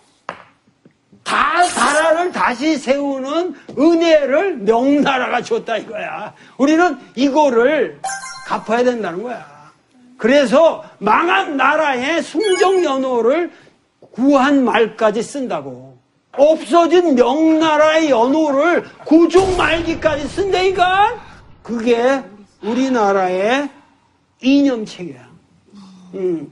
다, 1.25 1.63
나라를 1.75 2.31
다시 2.33 2.77
세우는 2.77 3.55
은혜를 3.79 4.59
명나라가 4.59 5.43
줬다 5.43 5.79
이거야. 5.79 6.35
우리는 6.59 6.99
이거를 7.17 8.01
갚아야 8.47 8.85
된다는 8.85 9.23
거야. 9.23 9.45
그래서 10.19 10.85
망한 10.99 11.57
나라의 11.57 12.23
숭정연호를 12.23 13.51
구한 14.13 14.65
말까지 14.65 15.23
쓴다고. 15.23 15.99
없어진 16.37 17.15
명나라의 17.15 18.11
연호를 18.11 18.85
구종 19.05 19.57
말기까지 19.57 20.29
쓴다니까? 20.29 21.21
그게 21.63 22.23
우리나라의 22.63 23.69
이념 24.43 24.85
체계야. 24.85 25.29
음. 26.15 26.51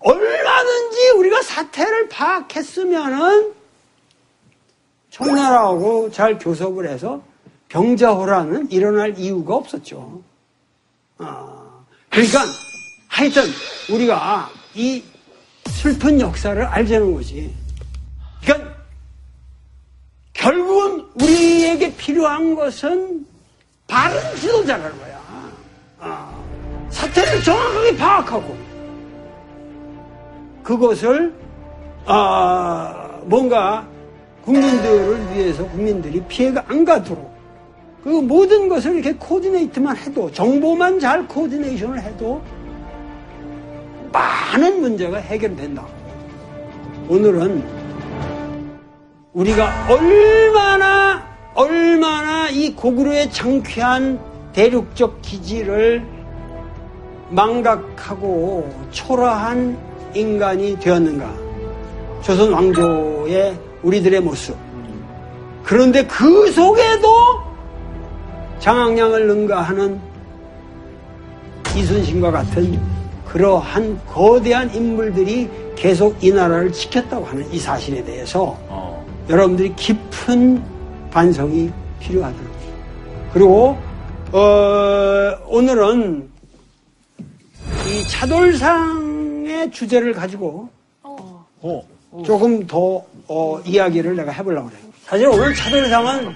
얼마든지 0.00 1.10
우리가 1.16 1.42
사태를 1.42 2.08
파악했으면은 2.08 3.54
청나라하고 5.14 6.10
잘 6.10 6.38
교섭을 6.38 6.88
해서 6.88 7.22
병자호란은 7.68 8.72
일어날 8.72 9.16
이유가 9.16 9.54
없었죠. 9.54 10.20
아, 11.18 11.84
그러니까 12.10 12.40
하여튼 13.06 13.44
우리가 13.92 14.50
이 14.74 15.04
슬픈 15.66 16.20
역사를 16.20 16.60
알자는 16.64 17.14
거지. 17.14 17.54
그러니까 18.42 18.74
결국은 20.32 21.06
우리에게 21.22 21.94
필요한 21.94 22.56
것은 22.56 23.24
바른 23.86 24.20
지도자라는 24.36 24.98
거야. 24.98 25.20
아, 26.00 26.44
사태를 26.90 27.40
정확하게 27.40 27.96
파악하고 27.96 28.56
그것을 30.64 31.32
아, 32.04 33.20
뭔가 33.26 33.93
국민들을 34.44 35.34
위해서 35.34 35.66
국민들이 35.66 36.20
피해가 36.28 36.64
안 36.68 36.84
가도록 36.84 37.32
그 38.02 38.08
모든 38.08 38.68
것을 38.68 38.94
이렇게 38.96 39.14
코디네이트만 39.14 39.96
해도 39.96 40.30
정보만 40.30 41.00
잘 41.00 41.26
코디네이션을 41.26 42.02
해도 42.02 42.42
많은 44.12 44.80
문제가 44.80 45.16
해결된다. 45.16 45.86
오늘은 47.08 47.64
우리가 49.32 49.86
얼마나 49.88 51.24
얼마나 51.54 52.48
이 52.50 52.74
고구려의 52.74 53.30
장쾌한 53.32 54.20
대륙적 54.52 55.22
기지를 55.22 56.04
망각하고 57.30 58.70
초라한 58.90 59.76
인간이 60.14 60.78
되었는가. 60.78 61.32
조선 62.22 62.52
왕조의 62.52 63.58
우리들의 63.84 64.20
모습. 64.20 64.56
그런데 65.62 66.04
그 66.06 66.50
속에도 66.50 67.08
장학량을 68.58 69.26
능가하는 69.26 70.00
이순신과 71.76 72.30
같은 72.30 72.80
그러한 73.26 74.00
거대한 74.06 74.72
인물들이 74.74 75.50
계속 75.74 76.22
이 76.22 76.30
나라를 76.30 76.72
지켰다고 76.72 77.24
하는 77.24 77.50
이 77.52 77.58
사실에 77.58 78.04
대해서 78.04 78.56
어. 78.68 79.04
여러분들이 79.28 79.74
깊은 79.74 80.62
반성이 81.10 81.70
필요하다. 81.98 82.36
그리고 83.32 83.76
어, 84.32 85.36
오늘은 85.48 86.30
이 87.86 88.08
차돌상의 88.08 89.70
주제를 89.72 90.12
가지고 90.12 90.68
조금 92.24 92.66
더 92.66 93.02
어, 93.28 93.58
이야기를 93.64 94.14
내가 94.16 94.30
해보려고 94.32 94.68
그래요. 94.68 94.82
사실 95.06 95.26
오늘 95.28 95.54
차돌상은 95.54 96.34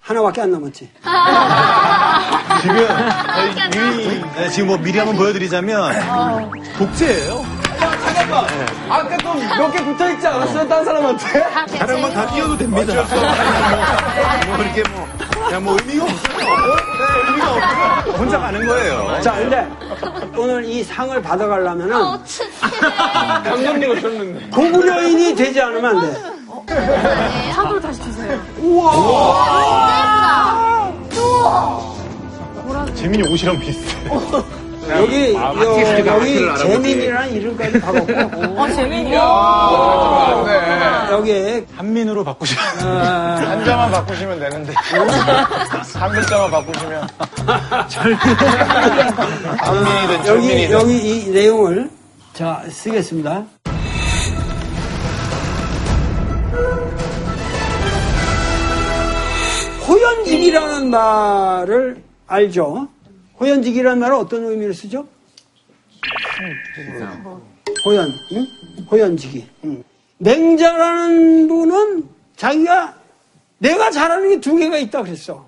하나밖에 0.00 0.40
안 0.42 0.50
남았지. 0.52 0.90
지금 2.62 2.76
미리 3.70 4.20
네, 4.36 4.48
지금 4.50 4.68
뭐 4.68 4.78
미리 4.78 4.98
한번 4.98 5.16
보여드리자면 5.16 6.50
독재예요. 6.78 7.44
잠깐만. 7.78 8.46
아까 8.88 9.16
또 9.18 9.34
몇 9.34 9.70
개 9.72 9.84
붙어 9.84 10.10
있지 10.10 10.26
않았어요? 10.26 10.68
딴 10.68 10.84
사람한테? 10.84 11.42
다른 11.78 12.00
건 12.02 12.12
다 12.12 12.26
띄워도 12.34 12.56
됩니다. 12.58 12.94
뭐, 12.94 14.56
뭐 14.56 14.64
이렇게 14.64 14.82
뭐 14.90 15.08
그냥 15.46 15.64
뭐 15.64 15.76
의미가 15.80 16.04
없어요. 16.04 16.97
네, 17.18 17.28
의미가 17.30 17.52
없어요. 17.54 18.14
혼자 18.16 18.38
가는 18.38 18.66
거예요. 18.66 19.20
자, 19.22 19.32
근데 19.34 19.68
오늘 20.36 20.64
이 20.64 20.82
상을 20.84 21.20
받아가려면은 21.20 21.90
감독님 23.44 23.90
오셨는데. 23.90 24.50
고구려인이 24.50 25.34
되지 25.34 25.60
않으면 25.60 25.84
안 25.96 26.00
돼. 26.00 26.38
차도를 27.54 27.80
다시 27.80 28.02
주세요. 28.02 28.38
재민이 32.94 33.28
옷이랑 33.32 33.58
비슷해. 33.60 34.10
여기, 34.98 35.34
여, 35.34 35.54
여기 36.06 36.58
재민이라는 36.58 37.32
이름까지 37.34 37.80
박았고, 37.80 38.60
어, 38.60 38.68
재민이요? 38.70 39.18
여기, 41.10 41.64
한민으로 41.76 42.24
바꾸시면 42.24 42.64
어, 42.84 42.88
한자만 43.46 43.90
바꾸시면 43.90 44.40
되는데. 44.40 44.72
한 45.94 46.12
글자만 46.12 46.50
바꾸시면. 46.50 47.08
한민이든 49.58 50.14
여기, 50.14 50.24
철민이든. 50.26 50.70
여기 50.72 50.96
이 50.98 51.30
내용을, 51.30 51.90
자, 52.34 52.62
쓰겠습니다. 52.68 53.44
호연직이라는 59.86 60.90
말을 60.90 62.02
알죠? 62.26 62.88
호연직이라는 63.40 63.98
말은 63.98 64.16
어떤 64.16 64.44
의미를 64.44 64.74
쓰죠? 64.74 65.06
호연, 67.86 68.08
응? 68.32 68.46
호연직이. 68.90 69.46
응. 69.64 69.82
맹자라는 70.18 71.48
분은 71.48 72.08
자기가 72.36 72.96
내가 73.58 73.90
잘하는 73.90 74.28
게 74.30 74.40
두 74.40 74.56
개가 74.56 74.78
있다 74.78 75.02
그랬어. 75.02 75.46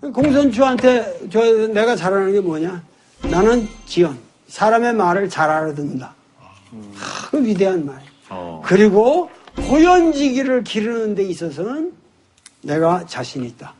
공손주한테 0.00 1.28
저 1.30 1.42
내가 1.68 1.96
잘하는 1.96 2.32
게 2.32 2.40
뭐냐? 2.40 2.82
나는 3.30 3.66
지연. 3.86 4.18
사람의 4.48 4.94
말을 4.94 5.28
잘 5.28 5.50
알아듣는다. 5.50 6.14
하, 6.94 7.30
그 7.30 7.44
위대한 7.44 7.84
말. 7.84 8.00
그리고 8.64 9.30
호연지기를 9.58 10.62
기르는 10.64 11.14
데 11.14 11.24
있어서는 11.24 11.92
내가 12.62 13.04
자신 13.06 13.44
있다. 13.44 13.74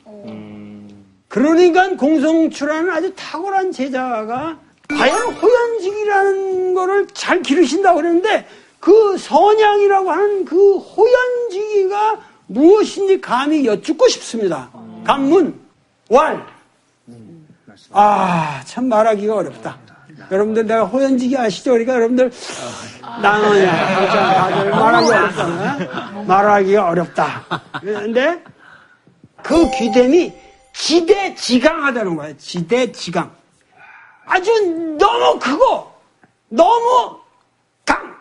그러니까 1.29 1.91
공성추라는 1.97 2.91
아주 2.91 3.13
탁월한 3.15 3.73
제자가 3.73 4.59
과연 4.89 5.33
호연직이라는 5.35 6.75
거를 6.75 7.07
잘 7.13 7.43
기르신다고 7.43 7.97
그랬는데 7.97 8.47
그 8.79 9.19
선양이라고 9.19 10.11
하는 10.11 10.45
그 10.45 10.77
호연직이가 10.77 12.21
무엇인지 12.47 13.21
감히 13.21 13.67
여쭙고 13.67 14.07
싶습니다. 14.09 14.71
간문, 15.05 15.59
왈. 16.09 16.47
아, 17.91 18.63
참 18.65 18.89
말하기가 18.89 19.35
어렵다. 19.35 19.79
여러분들 20.31 20.67
내가 20.67 20.85
호연직이 20.85 21.37
아시죠? 21.37 21.73
그러니까 21.73 21.95
여러분들 21.95 22.31
나는야 23.23 23.73
다들 24.49 24.71
말하기 24.71 25.09
어렵다. 25.13 26.25
말하기가 26.27 26.89
어렵다. 26.89 27.45
그런데 27.81 28.43
그 29.43 29.71
귀됨이 29.73 30.33
지대지강하다는 30.77 32.17
거예요. 32.17 32.37
지대지강. 32.37 33.35
아주 34.27 34.51
너무 34.99 35.39
크고 35.39 35.93
너무 36.49 37.21
강, 37.85 38.17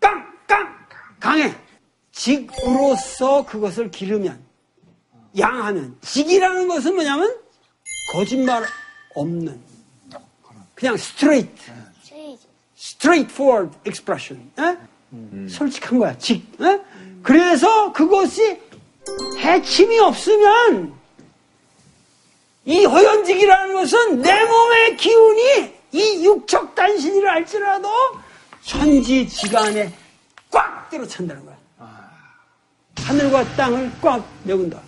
강, 0.00 0.24
강, 0.46 0.74
강해. 1.20 1.54
직으로서 2.12 3.44
그것을 3.46 3.90
기르면 3.90 4.42
양하면 5.36 5.96
직이라는 6.00 6.66
것은 6.66 6.94
뭐냐면 6.94 7.36
거짓말 8.12 8.64
없는 9.14 9.60
그냥 10.74 10.96
스트레이트 10.96 11.70
forward 13.30 13.76
expression 13.86 14.50
에? 14.58 15.48
솔직한 15.48 15.98
거야 15.98 16.16
직 16.18 16.44
에? 16.60 16.80
그래서 17.22 17.92
그것이 17.92 18.60
해침이 19.38 19.98
없으면 20.00 20.97
이 22.68 22.84
호연직이라는 22.84 23.74
것은 23.76 24.20
내 24.20 24.44
몸의 24.44 24.98
기운이 24.98 25.74
이 25.92 26.22
육척 26.22 26.74
단신이라 26.74 27.32
할지라도 27.32 27.88
천지지간에 28.62 29.90
꽉 30.50 30.90
때려찬다는 30.90 31.46
거야. 31.46 31.56
하늘과 32.98 33.56
땅을 33.56 33.90
꽉 34.02 34.22
메운다. 34.44 34.78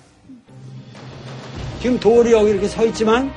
지금 1.80 1.98
돌이 1.98 2.32
여기 2.32 2.50
이렇게 2.50 2.68
서 2.68 2.84
있지만 2.84 3.32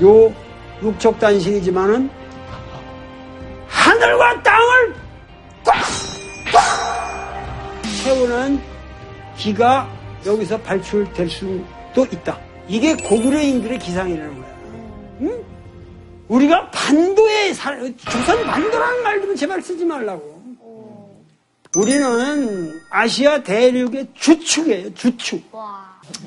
요 0.00 0.32
육척 0.80 1.18
단신이지만은 1.18 2.08
하늘과 3.66 4.42
땅을 4.44 4.94
꽉! 5.64 5.74
꽉! 6.52 7.82
채우는 8.04 8.62
기가 9.36 9.90
여기서 10.24 10.56
발출될 10.58 11.28
수도 11.28 12.04
있다. 12.12 12.45
이게 12.68 12.94
고구려인들의 12.96 13.78
기상이라는 13.78 14.34
거야. 14.40 14.56
응? 15.22 15.44
우리가 16.28 16.70
반도에 16.70 17.52
살, 17.52 17.94
조선 17.96 18.44
반도라는 18.44 19.02
말 19.02 19.20
좀 19.20 19.34
제발 19.36 19.62
쓰지 19.62 19.84
말라고. 19.84 20.36
우리는 21.76 22.80
아시아 22.90 23.42
대륙의 23.42 24.08
주축이에요, 24.14 24.94
주축. 24.94 25.42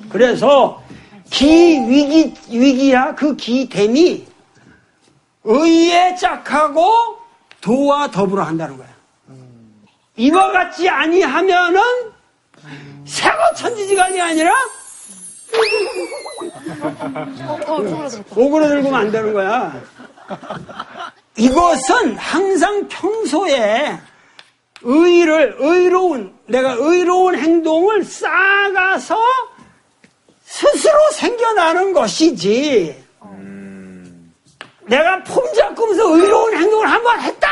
그래서 0.10 0.82
기 1.30 1.80
위기 1.88 2.34
위기야 2.50 3.16
그 3.16 3.36
기됨이 3.36 4.26
의에 5.44 6.16
짝하고 6.16 6.92
도와 7.62 8.10
더불어 8.12 8.44
한다는 8.44 8.78
거야. 8.78 8.88
이와 10.18 10.52
같이 10.52 10.88
아니하면은 10.90 11.82
세고 13.06 13.38
천지지간이 13.58 14.20
아니라 14.22 14.52
오그러들고 18.36 18.90
만드는 18.90 19.34
거야. 19.34 19.82
이것은 21.38 22.16
항상 22.18 22.88
평소에 22.88 23.98
의를, 24.82 25.56
의로운, 25.60 26.34
내가 26.46 26.74
의로운 26.78 27.36
행동을 27.38 28.04
쌓아가서 28.04 29.18
스스로 30.46 30.98
생겨나는 31.14 31.94
것이지. 31.94 33.04
내가 34.88 35.24
폼 35.24 35.54
잡고면서 35.54 36.16
의로운 36.16 36.56
행동을 36.58 36.90
한 36.90 37.04
번 37.04 37.22
했다! 37.22 37.48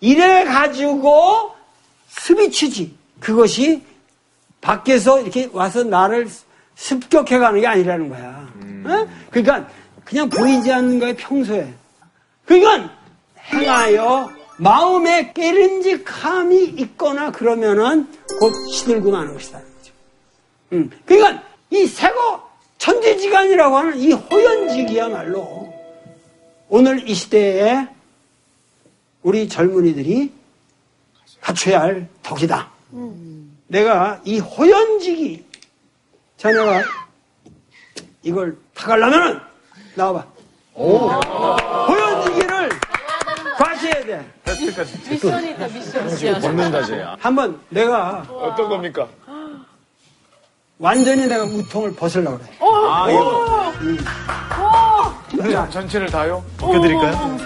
이래 0.00 0.44
가지고 0.44 1.54
스비치지. 2.08 2.96
그것이 3.20 3.82
밖에서 4.62 5.20
이렇게 5.20 5.48
와서 5.52 5.82
나를 5.84 6.28
습격해가는 6.80 7.60
게 7.60 7.66
아니라는 7.66 8.08
거야. 8.08 8.48
어? 8.86 9.08
그러니까 9.30 9.68
그냥 10.04 10.28
보이지 10.30 10.72
않는 10.72 10.98
거야, 10.98 11.14
평소에. 11.14 11.72
그러니까 12.46 12.96
행하여 13.38 14.30
마음에 14.56 15.32
깨름직함이 15.34 16.64
있거나 16.64 17.32
그러면은 17.32 18.08
곧 18.38 18.52
시들고 18.72 19.10
마는 19.10 19.34
것이다. 19.34 19.60
음. 20.72 20.90
그러니까 21.04 21.42
이 21.68 21.86
세고 21.86 22.40
천지지간이라고 22.78 23.76
하는 23.76 23.98
이 23.98 24.12
호연직이야말로 24.12 25.72
오늘 26.68 27.06
이 27.06 27.14
시대에 27.14 27.86
우리 29.22 29.48
젊은이들이 29.48 30.32
갖춰야 31.42 31.82
할 31.82 32.08
덕이다. 32.22 32.70
내가 33.66 34.20
이 34.24 34.38
호연직이 34.38 35.49
자네가 36.40 36.82
이걸 38.22 38.56
타가려면은 38.74 39.40
나와봐. 39.94 40.24
호연지기를 40.74 42.70
과시해야 43.58 44.04
돼. 44.06 44.32
미션이 45.10 45.50
있다, 45.50 45.66
미션. 45.68 46.40
벗는다, 46.40 46.82
쟤야. 46.84 47.16
한번 47.20 47.60
내가 47.68 48.24
어떤 48.30 48.70
겁니까? 48.70 49.06
완전히 50.78 51.26
내가 51.26 51.44
우통을 51.44 51.94
벗으려고 51.94 52.38
그래. 52.38 52.48
아, 52.88 53.10
이거. 53.10 53.74
전체를 55.68 56.08
다요? 56.08 56.42
벗겨드릴까요? 56.56 57.36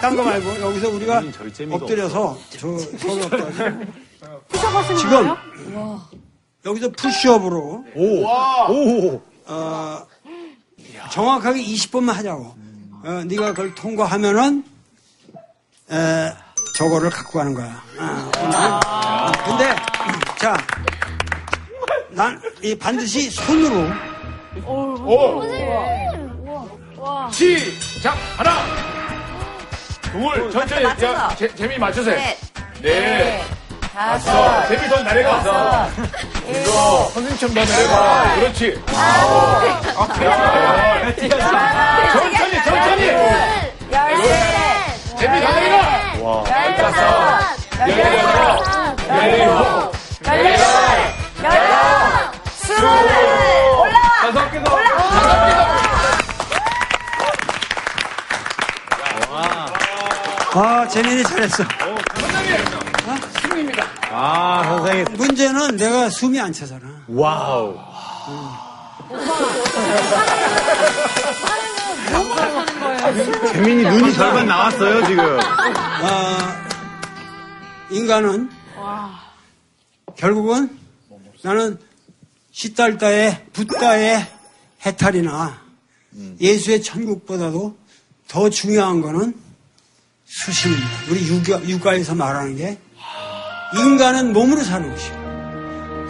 딴거 0.00 0.22
말고 0.22 0.60
여기서 0.60 0.88
우리가 0.90 1.22
엎드려서 1.70 2.38
저 2.50 2.78
서로 2.78 3.22
엎드려서 3.22 3.80
푸셔하시는 4.48 4.96
지금? 4.98 5.34
여기서 6.66 6.88
푸시업으로 6.90 7.84
오. 7.94 8.24
오. 8.24 9.22
어, 9.46 10.06
정확하게 11.10 11.62
20번만 11.62 12.12
하자고. 12.14 12.54
어, 13.04 13.10
네가 13.26 13.48
그걸 13.50 13.74
통과하면은 13.74 14.64
에, 15.90 16.32
저거를 16.78 17.10
갖고 17.10 17.38
가는 17.40 17.52
거야. 17.54 17.82
아, 17.98 18.80
어, 19.26 19.32
근데 19.44 19.74
자, 20.42 20.56
난 22.10 22.36
이 22.60 22.76
반드시 22.76 23.30
손으로 23.30 23.88
오! 24.66 25.40
시작! 27.30 28.16
하나! 28.36 28.50
둘, 30.02 30.50
천천히. 30.50 30.84
야, 30.84 31.28
재, 31.36 31.48
재미 31.54 31.78
맞추세요. 31.78 32.16
네. 32.80 33.44
다섯. 33.94 34.66
재미 34.66 34.88
더 34.88 35.00
내려가. 35.04 35.88
일곱. 36.48 37.12
선생님처럼 37.14 37.54
더 37.54 37.64
내려가. 37.64 38.34
그렇지. 38.34 38.82
아홉. 38.94 40.22
열. 40.22 41.16
천천히, 42.12 42.64
천천히. 42.64 43.06
열세. 43.92 44.26
재미 45.18 45.40
더 45.40 45.52
내려가. 45.52 46.44
열다섯. 46.50 47.00
열여섯. 47.88 49.08
열일곱. 49.08 50.01
열여덟. 50.44 51.14
열아홉. 51.42 52.34
스물. 52.54 52.88
다섯 54.20 54.50
개 54.50 54.62
더. 54.64 54.76
다섯 54.76 55.46
개 55.46 55.52
더. 55.54 55.72
아 60.54 60.86
재민이 60.88 61.22
잘했어. 61.24 61.64
아, 64.14 64.62
선생님. 64.66 65.06
문제는 65.16 65.76
내가 65.76 66.10
숨이 66.10 66.38
안 66.38 66.52
차잖아. 66.52 66.82
와우. 67.08 67.74
재민이 73.52 73.82
눈이 73.84 74.12
절반 74.12 74.46
나왔어요, 74.46 75.06
지금. 75.06 75.40
아, 75.40 76.56
인간은 77.90 78.50
결국은 80.16 80.78
나는 81.42 81.78
시달다의 82.52 83.46
붓다의 83.52 84.26
해탈이나 84.84 85.60
예수의 86.40 86.82
천국보다도 86.82 87.76
더 88.28 88.50
중요한 88.50 89.00
거는 89.00 89.34
수신입니다. 90.24 90.88
우리 91.10 91.26
육아, 91.28 91.62
육아에서 91.68 92.14
말하는 92.14 92.56
게 92.56 92.78
인간은 93.74 94.32
몸으로 94.32 94.62
사는 94.62 94.90
것이고 94.90 95.22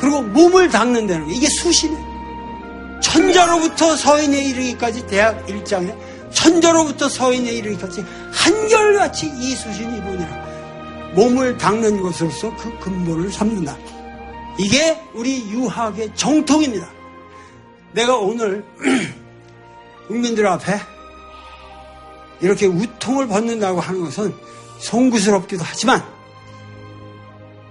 그리고 0.00 0.22
몸을 0.22 0.68
닦는다는 0.68 1.28
게 1.28 1.34
이게 1.34 1.48
수신이에요. 1.48 3.00
천자로부터 3.00 3.96
서인에 3.96 4.44
이르기까지 4.44 5.06
대학 5.06 5.46
1장에 5.46 5.96
천자로부터 6.32 7.08
서인에 7.08 7.52
이르기까지 7.52 8.04
한결같이 8.32 9.26
이 9.26 9.54
수신이 9.54 9.98
이루니라. 9.98 10.42
몸을 11.14 11.58
닦는 11.58 12.02
것으로서 12.02 12.54
그 12.56 12.78
근본을 12.78 13.30
삼는다. 13.30 13.76
이게 14.58 14.98
우리 15.14 15.48
유학의 15.50 16.12
정통입니다. 16.14 16.88
내가 17.92 18.16
오늘 18.16 18.64
국민들 20.08 20.46
앞에 20.46 20.80
이렇게 22.40 22.66
우통을 22.66 23.28
벗는다고 23.28 23.80
하는 23.80 24.04
것은 24.04 24.34
송구스럽기도 24.78 25.62
하지만 25.64 26.02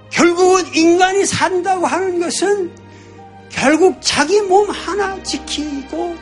결국은 0.10 0.74
인간이 0.74 1.26
산다고 1.26 1.86
하는 1.86 2.20
것은 2.20 2.72
결국 3.50 3.98
자기 4.02 4.42
몸 4.42 4.70
하나 4.70 5.22
지키고 5.24 6.16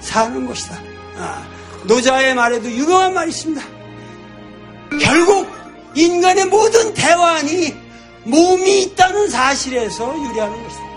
사는 0.00 0.46
것이다. 0.46 0.78
아, 1.16 1.46
노자의 1.84 2.34
말에도 2.34 2.70
유명한 2.70 3.14
말이 3.14 3.30
있습니다. 3.30 3.62
결국 5.00 5.48
인간의 5.98 6.44
모든 6.46 6.94
대환이 6.94 7.74
몸이 8.22 8.82
있다는 8.82 9.28
사실에서 9.28 10.14
유래하는 10.16 10.62
것이다. 10.62 10.88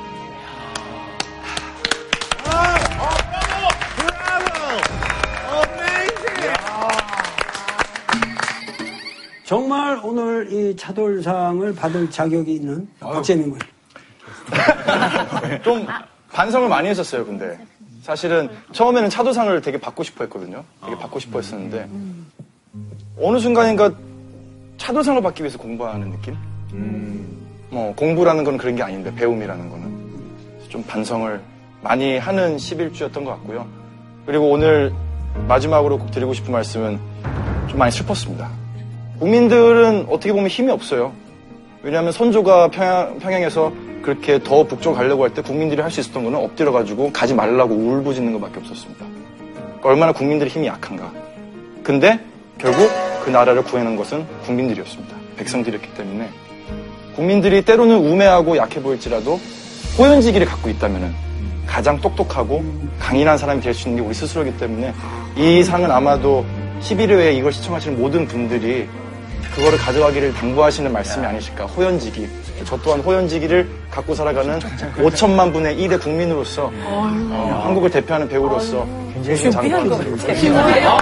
정말 9.44 10.00
오늘 10.04 10.48
이 10.54 10.78
차돌상을 10.78 11.76
받을 11.76 12.10
자격이 12.10 12.54
있는 12.54 12.88
박재민 13.00 13.50
군. 13.50 13.60
좀 15.64 15.86
반성을 16.32 16.70
많이 16.70 16.88
했었어요, 16.90 17.26
근데. 17.26 17.60
사실은 18.04 18.50
처음에는 18.72 19.10
차도상을 19.10 19.62
되게 19.62 19.80
받고 19.80 20.04
싶어 20.04 20.24
했거든요. 20.26 20.64
되게 20.86 20.96
받고 20.96 21.20
싶어 21.20 21.40
했었는데. 21.40 21.90
어느 23.20 23.40
순간인가 23.40 23.92
차도상을 24.82 25.22
받기 25.22 25.44
위해서 25.44 25.60
공부하는 25.60 26.10
느낌? 26.10 26.36
뭐, 27.70 27.94
공부라는 27.96 28.44
건 28.44 28.58
그런 28.58 28.76
게 28.76 28.82
아닌데, 28.82 29.14
배움이라는 29.14 29.70
거는. 29.70 30.02
좀 30.70 30.82
반성을 30.84 31.40
많이 31.82 32.18
하는 32.18 32.58
11주였던 32.58 33.14
것 33.24 33.26
같고요. 33.26 33.68
그리고 34.26 34.50
오늘 34.50 34.92
마지막으로 35.48 36.00
꼭 36.00 36.10
드리고 36.10 36.34
싶은 36.34 36.52
말씀은 36.52 37.00
좀 37.68 37.78
많이 37.78 37.92
슬펐습니다. 37.92 38.50
국민들은 39.20 40.08
어떻게 40.10 40.34
보면 40.34 40.48
힘이 40.48 40.72
없어요. 40.72 41.12
왜냐하면 41.84 42.12
선조가 42.12 42.70
평양, 42.70 43.20
평양에서 43.20 43.72
그렇게 44.02 44.42
더 44.42 44.64
북쪽 44.66 44.96
가려고 44.96 45.24
할 45.24 45.30
때 45.36 45.44
국민들이 45.44 45.80
할 45.80 45.92
수 45.92 46.00
있었던 46.00 46.24
거는 46.24 46.40
엎드려가지고 46.40 47.12
가지 47.12 47.36
말라고 47.36 47.76
울부짖는 47.76 48.34
것밖에 48.34 48.60
없었습니다. 48.62 49.06
그러니까 49.56 49.90
얼마나 49.90 50.12
국민들의 50.12 50.52
힘이 50.52 50.68
약한가. 50.68 51.12
근데 51.84 52.20
결국 52.58 52.90
그 53.24 53.30
나라를 53.30 53.64
구해낸 53.64 53.96
것은 53.96 54.26
국민들이었습니다. 54.46 55.16
백성들이었기 55.38 55.94
때문에. 55.94 56.30
국민들이 57.16 57.62
때로는 57.64 57.98
우매하고 57.98 58.58
약해 58.58 58.82
보일지라도 58.82 59.40
호연지기를 59.98 60.48
갖고 60.48 60.70
있다면 60.70 61.14
가장 61.68 62.00
똑똑하고 62.00 62.64
강인한 63.00 63.38
사람이 63.38 63.62
될 63.62 63.74
수 63.74 63.88
있는 63.90 64.02
게 64.02 64.08
우리 64.08 64.14
스스로이기 64.16 64.58
때문에 64.58 64.94
이 65.38 65.64
상은 65.64 65.92
아마도 65.92 66.46
11회에 66.82 67.36
이걸 67.36 67.52
시청하시는 67.54 68.00
모든 68.00 68.26
분들이 68.28 68.88
그거를 69.56 69.78
가져가기를 69.78 70.34
당부하시는 70.34 70.92
말씀이 70.92 71.26
아니실까. 71.26 71.66
호연지기. 71.66 72.28
저 72.64 72.78
또한 72.78 73.00
호연지기를 73.02 73.68
갖고 73.90 74.14
살아가는 74.16 74.60
5천만 74.98 75.52
분의 75.52 75.76
1의 75.78 76.00
국민으로서 76.02 76.72
어, 76.86 77.62
한국을 77.66 77.90
대표하는 77.90 78.30
배우로서 78.30 78.88
굉장히 79.14 79.52
장관 79.52 79.90
차이나 80.20 80.98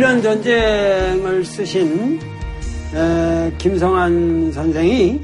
7년 0.00 0.22
전쟁을 0.22 1.44
쓰신 1.44 2.18
에, 2.94 3.52
김성한 3.58 4.50
선생이 4.50 5.20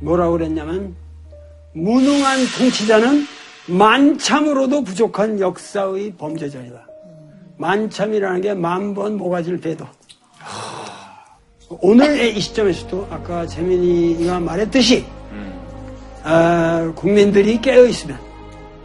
뭐라고 0.00 0.32
그랬냐면 0.34 0.94
무능한 1.74 2.38
통치자는 2.56 3.26
만참으로도 3.66 4.84
부족한 4.84 5.40
역사의 5.40 6.14
범죄자이다. 6.18 6.86
만참이라는 7.58 8.40
게 8.42 8.54
만 8.54 8.94
번 8.94 9.16
모가지를 9.16 9.58
빼도. 9.60 9.86
오늘의 11.80 12.36
이 12.36 12.40
시점에서도 12.40 13.08
아까 13.10 13.44
재민이가 13.46 14.38
말했듯이 14.38 15.04
아, 16.22 16.92
국민들이 16.94 17.60
깨어 17.60 17.86
있으면 17.86 18.18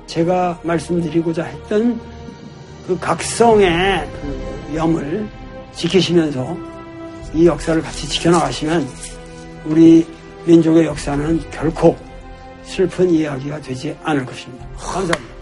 제가 0.07 0.59
말씀드리고자 0.63 1.43
했던 1.43 2.16
그 2.87 2.97
각성의 2.97 4.09
그 4.21 4.75
염을 4.75 5.27
지키시면서 5.73 6.57
이 7.33 7.45
역사를 7.45 7.81
같이 7.81 8.07
지켜나가시면 8.07 8.87
우리 9.65 10.07
민족의 10.45 10.85
역사는 10.85 11.51
결코 11.51 11.97
슬픈 12.63 13.09
이야기가 13.09 13.59
되지 13.59 13.97
않을 14.03 14.25
것입니다. 14.25 14.65
감사합니다. 14.77 15.37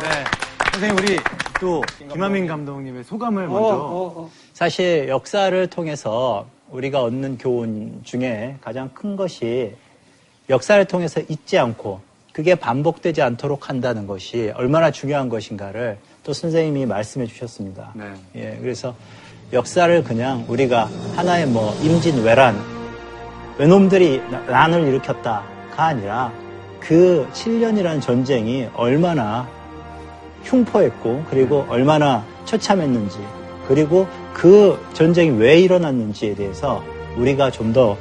네. 0.00 0.24
선생님, 0.72 0.98
우리 0.98 1.18
또 1.60 1.82
김하민 2.12 2.46
감독님의 2.46 3.02
소감을 3.02 3.48
먼저. 3.48 3.58
어, 3.58 3.72
어, 3.72 4.12
어. 4.16 4.30
사실 4.52 5.08
역사를 5.08 5.66
통해서 5.66 6.46
우리가 6.70 7.02
얻는 7.02 7.38
교훈 7.38 8.00
중에 8.04 8.56
가장 8.60 8.88
큰 8.94 9.16
것이 9.16 9.74
역사를 10.48 10.84
통해서 10.84 11.20
잊지 11.28 11.58
않고 11.58 12.09
그게 12.40 12.54
반복되지 12.54 13.20
않도록 13.20 13.68
한다는 13.68 14.06
것이 14.06 14.50
얼마나 14.56 14.90
중요한 14.90 15.28
것인가를 15.28 15.98
또 16.24 16.32
선생님이 16.32 16.86
말씀해 16.86 17.26
주셨습니다. 17.26 17.92
네. 17.94 18.04
예, 18.34 18.58
그래서 18.62 18.94
역사를 19.52 20.02
그냥 20.02 20.46
우리가 20.48 20.88
하나의 21.16 21.46
뭐 21.46 21.74
임진왜란 21.82 22.56
외놈들이 23.58 24.22
나- 24.30 24.40
난을 24.40 24.88
일으켰다가 24.88 25.44
아니라 25.76 26.32
그 26.80 27.28
7년이라는 27.34 28.00
전쟁이 28.00 28.68
얼마나 28.74 29.46
흉포했고 30.44 31.24
그리고 31.28 31.66
얼마나 31.68 32.24
처참했는지 32.46 33.18
그리고 33.68 34.06
그 34.32 34.82
전쟁이 34.94 35.36
왜 35.38 35.60
일어났는지에 35.60 36.34
대해서 36.36 36.82
우리가 37.18 37.50
좀 37.50 37.74
더 37.74 37.98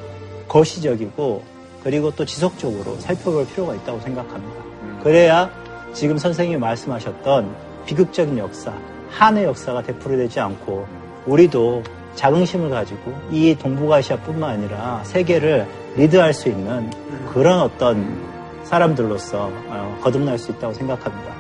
거시적이고 0.48 1.44
그리고 1.84 2.12
또 2.12 2.26
지속적으로 2.26 2.98
살펴볼 3.00 3.48
필요가 3.48 3.76
있다고 3.76 4.00
생각합니다. 4.02 4.64
그래야 5.04 5.50
지금 5.94 6.18
선생님이 6.18 6.60
말씀하셨던 6.60 7.56
비극적인 7.86 8.38
역사, 8.38 8.74
한의 9.10 9.46
역사가 9.46 9.84
되풀이되지 9.84 10.40
않고 10.40 10.88
우리도 11.26 11.84
자긍심을 12.16 12.70
가지고 12.70 13.14
이 13.32 13.56
동북아시아뿐만 13.56 14.50
아니라 14.50 15.02
세계를 15.04 15.68
리드할 15.96 16.34
수 16.34 16.50
있는 16.50 16.92
그런 17.34 17.60
어떤 17.62 18.30
사람들로서 18.64 19.50
어, 19.68 20.00
거듭날 20.04 20.38
수 20.38 20.52
있다고 20.52 20.74
생각합니다. 20.74 21.34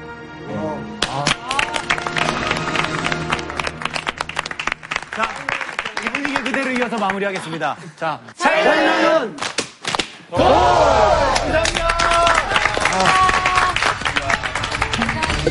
자, 5.16 5.28
이 6.04 6.10
분위기 6.10 6.34
그대로 6.42 6.72
이어서 6.72 6.98
마무리하겠습니다. 6.98 7.78
자, 7.96 8.20
차이나는 8.36 9.36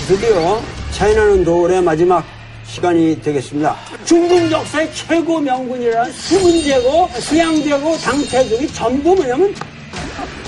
드디어 0.06 0.60
차이나는 0.92 1.44
도올의 1.44 1.82
마지막 1.82 2.24
시간이 2.64 3.20
되겠습니다. 3.20 3.76
중국 4.04 4.50
역사의 4.50 4.94
최고 4.94 5.40
명군이라는 5.40 6.12
수문제고 6.12 7.08
수양제고 7.18 7.98
당태족이 7.98 8.72
전부 8.72 9.16
뭐냐면 9.16 9.52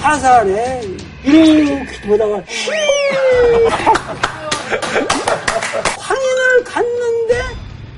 화살에 0.00 0.80
이렇게 1.24 2.00
보다가 2.06 2.36
휘 2.46 2.70
황인을 5.98 6.64
갔는데 6.64 7.42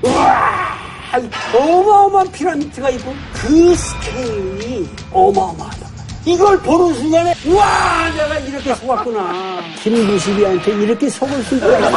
우와 0.01 0.73
어마어마한 1.53 2.31
피라미드가 2.31 2.89
있고 2.91 3.13
그 3.33 3.75
스케일이 3.75 4.89
어마어마하다. 5.11 5.82
이걸 6.25 6.57
보는 6.61 6.93
순간에 6.95 7.33
우와 7.45 8.09
내가 8.15 8.37
이렇게 8.39 8.73
속았구나. 8.75 9.61
김무식이한테 9.81 10.71
이렇게 10.71 11.09
속을 11.09 11.43
수 11.43 11.55
있구나. 11.55 11.89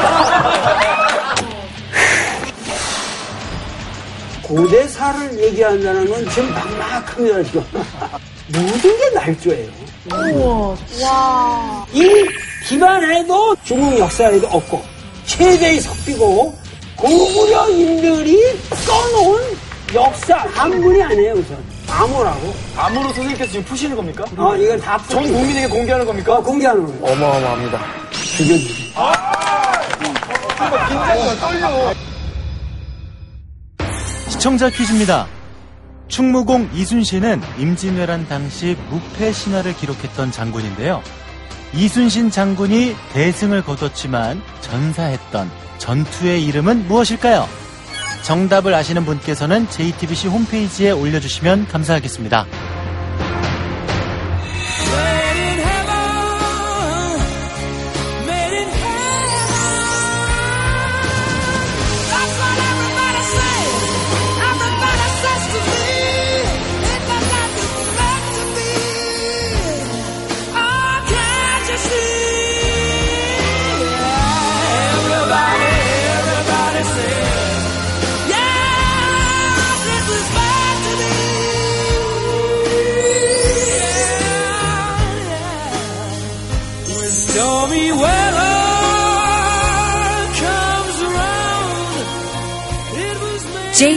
고대사를 4.43 5.39
얘기한다는 5.45 6.09
건 6.09 6.29
지금 6.31 6.53
막막합니다 6.53 7.43
지금. 7.45 7.65
모든 8.49 8.99
게 8.99 9.11
날조예요. 9.15 9.71
와. 11.03 11.87
이 11.93 12.27
기반에도 12.69 13.57
중국 13.65 13.99
역사에도 13.99 14.47
없고 14.49 14.83
최대의 15.25 15.81
석비고 15.81 16.57
고구려 16.97 17.69
인들이 17.71 18.41
써놓은 18.73 19.43
역사 19.95 20.37
한문이 20.55 21.03
아니에요 21.03 21.35
우선 21.35 21.57
암호라고 21.89 22.55
암으로 22.77 23.03
선생님께서 23.05 23.51
지금 23.53 23.65
푸시는 23.65 23.97
겁니까? 23.97 24.25
어 24.37 24.57
이걸 24.57 24.81
다전 24.81 25.23
국민에게 25.23 25.67
공개하는 25.69 26.07
겁니까? 26.07 26.37
어, 26.37 26.43
공개하는 26.43 26.87
거예요 26.87 27.13
어마어마합니다. 27.13 27.81
죽여주지 28.11 28.93
시청자 34.29 34.69
퀴즈입니다. 34.71 35.27
충무공 36.09 36.71
이순신은 36.73 37.41
임진왜란 37.59 38.29
당시 38.29 38.77
무패 38.91 39.33
신화를 39.33 39.75
기록했던 39.77 40.31
장군인데요. 40.31 41.03
이순신 41.75 42.31
장군이 42.31 42.95
대승을 43.13 43.63
거뒀지만 43.65 44.41
전사했던 44.61 45.51
전투의 45.79 46.45
이름은 46.45 46.87
무엇일까요? 46.89 47.49
정답을 48.27 48.75
아시는 48.75 49.05
분께서는 49.05 49.71
JTBC 49.71 50.27
홈페이지에 50.27 50.91
올려주시면 50.91 51.69
감사하겠습니다. 51.69 52.45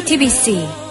TBC 0.10 0.89